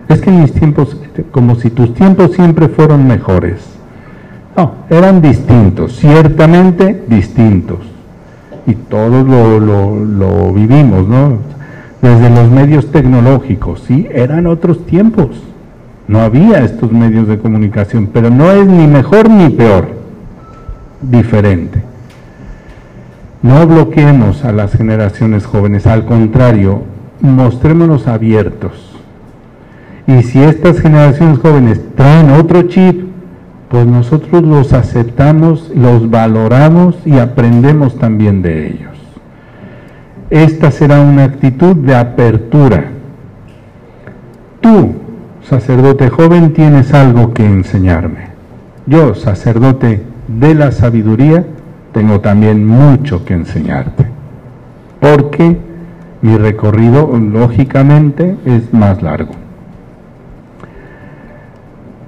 [0.10, 0.98] Es que mis tiempos,
[1.32, 3.58] como si tus tiempos siempre fueron mejores.
[4.56, 7.80] No, eran distintos, ciertamente distintos.
[8.66, 11.38] Y todos lo, lo, lo vivimos, ¿no?
[12.02, 15.41] Desde los medios tecnológicos, sí, eran otros tiempos
[16.08, 19.88] no había estos medios de comunicación, pero no es ni mejor ni peor,
[21.02, 21.82] diferente.
[23.44, 26.82] No bloqueemos a las generaciones jóvenes, al contrario,
[27.20, 28.96] mostrémonos abiertos.
[30.08, 33.06] Y si estas generaciones jóvenes traen otro chip,
[33.68, 38.91] pues nosotros los aceptamos, los valoramos y aprendemos también de ellos.
[40.30, 42.91] Esta será una actitud de apertura.
[44.62, 44.94] Tú,
[45.50, 48.28] sacerdote joven, tienes algo que enseñarme.
[48.86, 51.46] Yo, sacerdote de la sabiduría,
[51.94, 54.06] tengo también mucho que enseñarte.
[55.00, 55.58] Porque
[56.22, 59.34] mi recorrido, lógicamente, es más largo.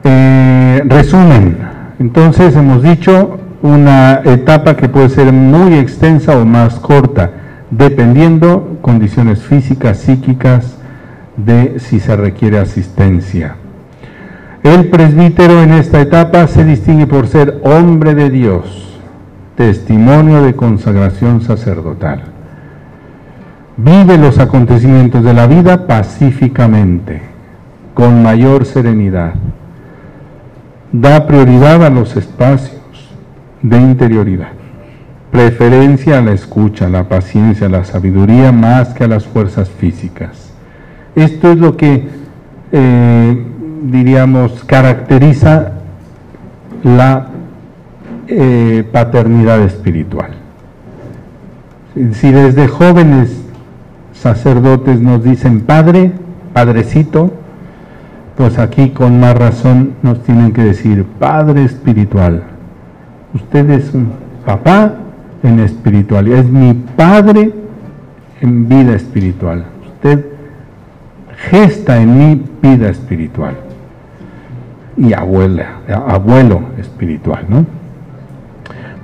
[0.04, 1.58] Eh, resumen,
[2.00, 7.32] entonces hemos dicho una etapa que puede ser muy extensa o más corta,
[7.72, 10.78] dependiendo condiciones físicas, psíquicas,
[11.38, 13.56] de si se requiere asistencia.
[14.64, 18.95] El presbítero en esta etapa se distingue por ser hombre de Dios,
[19.56, 22.24] testimonio de consagración sacerdotal.
[23.78, 27.22] Vive los acontecimientos de la vida pacíficamente,
[27.94, 29.34] con mayor serenidad.
[30.92, 32.82] Da prioridad a los espacios
[33.62, 34.52] de interioridad.
[35.32, 40.46] Preferencia a la escucha, la paciencia, la sabiduría más que a las fuerzas físicas
[41.16, 42.08] esto es lo que,
[42.72, 43.46] eh,
[43.84, 45.72] diríamos, caracteriza
[46.84, 47.28] la
[48.28, 50.32] eh, paternidad espiritual.
[52.14, 53.42] Si desde jóvenes
[54.14, 56.12] sacerdotes nos dicen padre,
[56.54, 57.32] padrecito,
[58.36, 62.44] pues aquí con más razón nos tienen que decir padre espiritual.
[63.34, 64.12] Usted es un
[64.46, 64.96] papá
[65.44, 67.54] en espiritualidad, es mi padre
[68.42, 69.66] en vida espiritual.
[69.94, 70.26] Usted
[71.50, 73.56] gesta en mi vida espiritual
[74.98, 77.85] y abuela, abuelo espiritual, ¿no?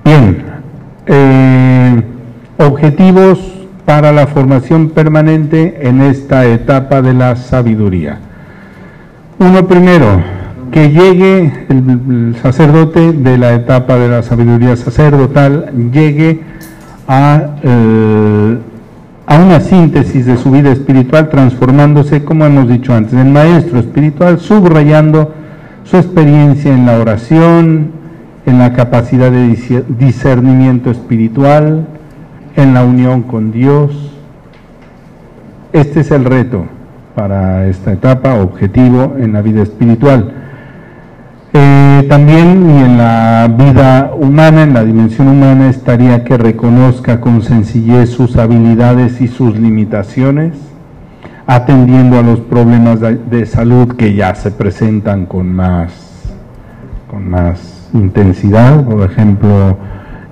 [0.03, 0.43] Bien,
[1.05, 2.01] eh,
[2.57, 3.39] objetivos
[3.85, 8.19] para la formación permanente en esta etapa de la sabiduría.
[9.39, 10.21] Uno primero,
[10.71, 16.41] que llegue el, sacerdote de la etapa de la sabiduría sacerdotal, llegue
[17.07, 18.57] a eh,
[19.31, 24.41] a una síntesis de su vida espiritual, transformándose, como hemos dicho antes, en maestro espiritual,
[24.41, 25.33] subrayando
[25.85, 27.91] su experiencia en la oración,
[28.45, 31.85] en la capacidad de discernimiento espiritual,
[32.55, 34.11] en la unión con Dios.
[35.73, 36.65] Este es el reto
[37.15, 40.33] para esta etapa, objetivo en la vida espiritual.
[41.53, 47.41] Eh, también y en la vida humana, en la dimensión humana, estaría que reconozca con
[47.41, 50.53] sencillez sus habilidades y sus limitaciones,
[51.45, 55.91] atendiendo a los problemas de, salud que ya se presentan con más,
[57.09, 58.83] con más intensidad.
[58.83, 59.77] Por ejemplo,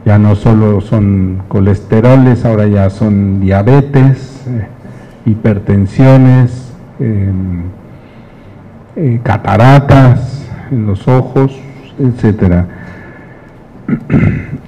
[0.06, 4.68] ya no solo son colesteroles, ahora ya son diabetes, eh,
[5.26, 6.74] hipertensiones.
[7.00, 7.64] Em,
[8.96, 11.58] eh, cataratas en los ojos,
[11.98, 12.68] etcétera.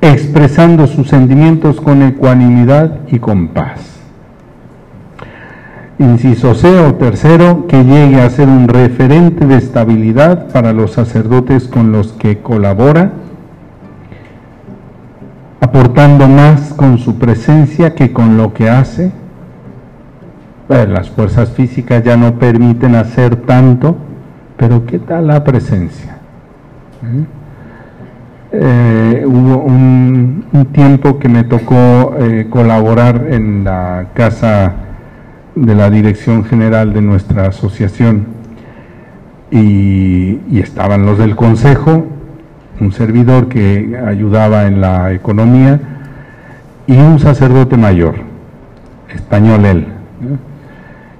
[0.00, 3.93] expresando sus sentimientos con ecuanimidad y con paz.
[5.98, 11.68] Inciso C o tercero, que llegue a ser un referente de estabilidad para los sacerdotes
[11.68, 13.12] con los que colabora,
[15.60, 19.12] aportando más con su presencia que con lo que hace.
[20.68, 23.96] las fuerzas físicas ya no permiten hacer tanto,
[24.56, 26.18] pero ¿qué tal la presencia?
[27.04, 27.24] ¿Eh?
[28.56, 34.72] Eh, hubo un, tiempo que me tocó eh, colaborar en la casa
[35.54, 38.26] de la dirección general de nuestra asociación
[39.50, 42.06] y, estaban los del consejo,
[42.80, 45.80] un servidor que ayudaba en la economía
[46.86, 48.16] y un sacerdote mayor,
[49.14, 49.86] español él.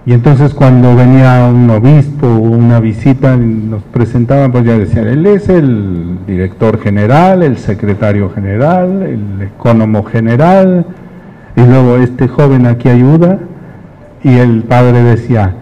[0.07, 5.25] Y entonces cuando venía un obispo o una visita, nos presentaban, pues ya decían, él
[5.27, 10.87] es el director general, el secretario general, el economo general,
[11.57, 13.39] y luego este joven aquí ayuda,
[14.25, 15.55] y el padre decía,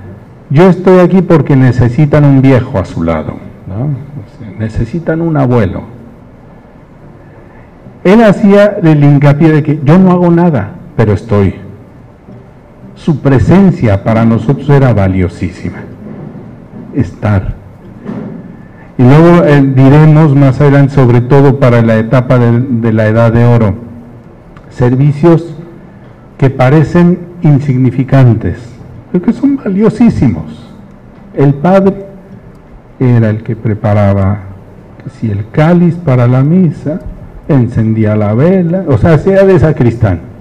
[0.49, 3.37] yo estoy aquí porque necesitan un viejo a su lado,
[4.59, 5.83] necesitan un abuelo.
[8.05, 11.57] Él hacía el hincapié de que yo no hago nada, pero estoy
[12.95, 15.79] su presencia para nosotros era valiosísima.
[16.95, 17.55] Estar.
[18.97, 23.45] Y luego eh, diremos más adelante, sobre todo para la etapa de, la edad de
[23.45, 23.75] oro,
[24.71, 25.57] servicios
[26.39, 28.59] que parecen insignificantes,
[29.11, 30.71] pero que son valiosísimos.
[31.35, 32.07] El Padre
[32.99, 34.41] era el que preparaba,
[35.19, 37.01] si el cáliz para la misa,
[37.49, 40.33] encendía la vela, o sea, sea de sacristán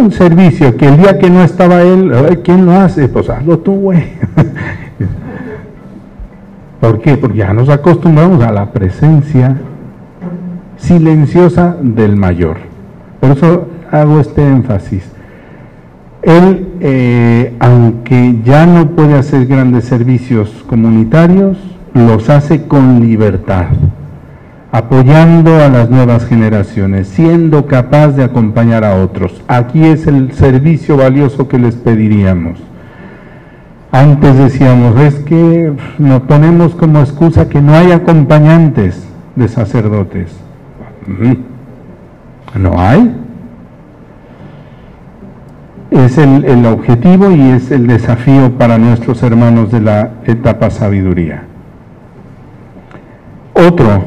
[0.00, 3.08] un servicio que el día que no estaba él, ¿quién lo hace?
[3.08, 4.04] Pues hazlo tú, güey.
[6.80, 7.16] ¿Por qué?
[7.16, 9.56] Porque ya nos acostumbramos a la presencia
[10.76, 12.56] silenciosa del mayor.
[13.20, 15.04] Por eso hago este énfasis.
[16.22, 21.56] Él, eh, aunque ya no puede hacer grandes servicios comunitarios,
[21.94, 23.66] los hace con libertad
[24.72, 29.42] apoyando a las nuevas generaciones, siendo capaz de acompañar a otros.
[29.48, 32.58] Aquí es el servicio valioso que les pediríamos.
[33.92, 40.30] Antes decíamos, es que nos ponemos como excusa que no hay acompañantes de sacerdotes.
[42.54, 43.19] No hay.
[45.90, 51.42] Es el, el objetivo y es el desafío para nuestros hermanos de la etapa sabiduría.
[53.54, 54.04] Otro,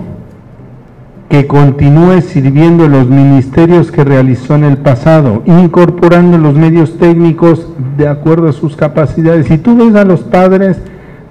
[1.34, 8.08] que continúe sirviendo los ministerios que realizó en el pasado, incorporando los medios técnicos de
[8.08, 9.48] acuerdo a sus capacidades.
[9.48, 10.80] Si tú ves a los padres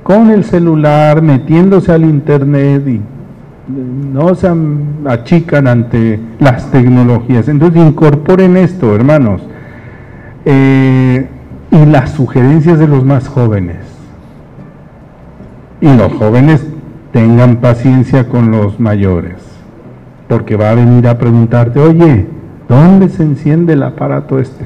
[0.03, 3.01] con el celular, metiéndose al internet y
[3.69, 4.51] no se
[5.07, 7.49] achican ante las tecnologías.
[7.49, 9.43] Entonces incorporen esto, hermanos.
[10.45, 11.29] Eh,
[11.71, 13.79] y las sugerencias de los más jóvenes.
[15.81, 16.67] Y los jóvenes
[17.13, 19.53] tengan paciencia con los mayores
[20.33, 22.27] porque va a venir a preguntarte, oye,
[22.67, 24.65] ¿dónde se enciende el aparato este?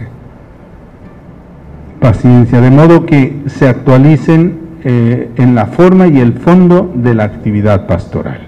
[1.98, 7.24] Paciencia, de modo que se actualicen eh, en la forma y el fondo de la
[7.24, 8.46] actividad pastoral.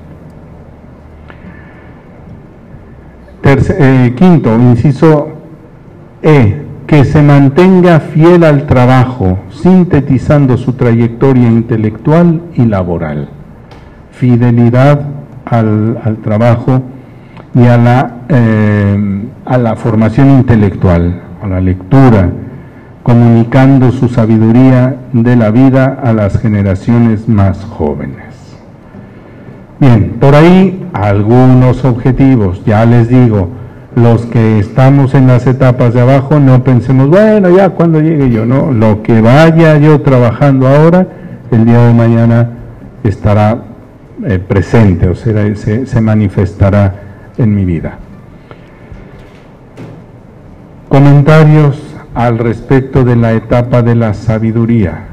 [3.42, 5.30] Eh, quinto, inciso
[6.22, 13.28] E, que se mantenga fiel al trabajo, sintetizando su trayectoria intelectual y laboral.
[14.10, 15.02] Fidelidad
[15.44, 16.80] al, al trabajo
[17.54, 22.30] y a la, eh, a la formación intelectual, a la lectura,
[23.02, 28.56] comunicando su sabiduría de la vida a las generaciones más jóvenes.
[29.78, 33.57] Bien, por ahí algunos objetivos, ya les digo,
[33.98, 38.46] los que estamos en las etapas de abajo, no pensemos, bueno, ya cuando llegue yo,
[38.46, 41.06] no, lo que vaya yo trabajando ahora,
[41.50, 42.50] el día de mañana
[43.04, 43.62] estará
[44.24, 46.94] eh, presente, o sea, se, se manifestará
[47.36, 47.98] en mi vida.
[50.88, 55.04] Comentarios al respecto de la etapa de la sabiduría.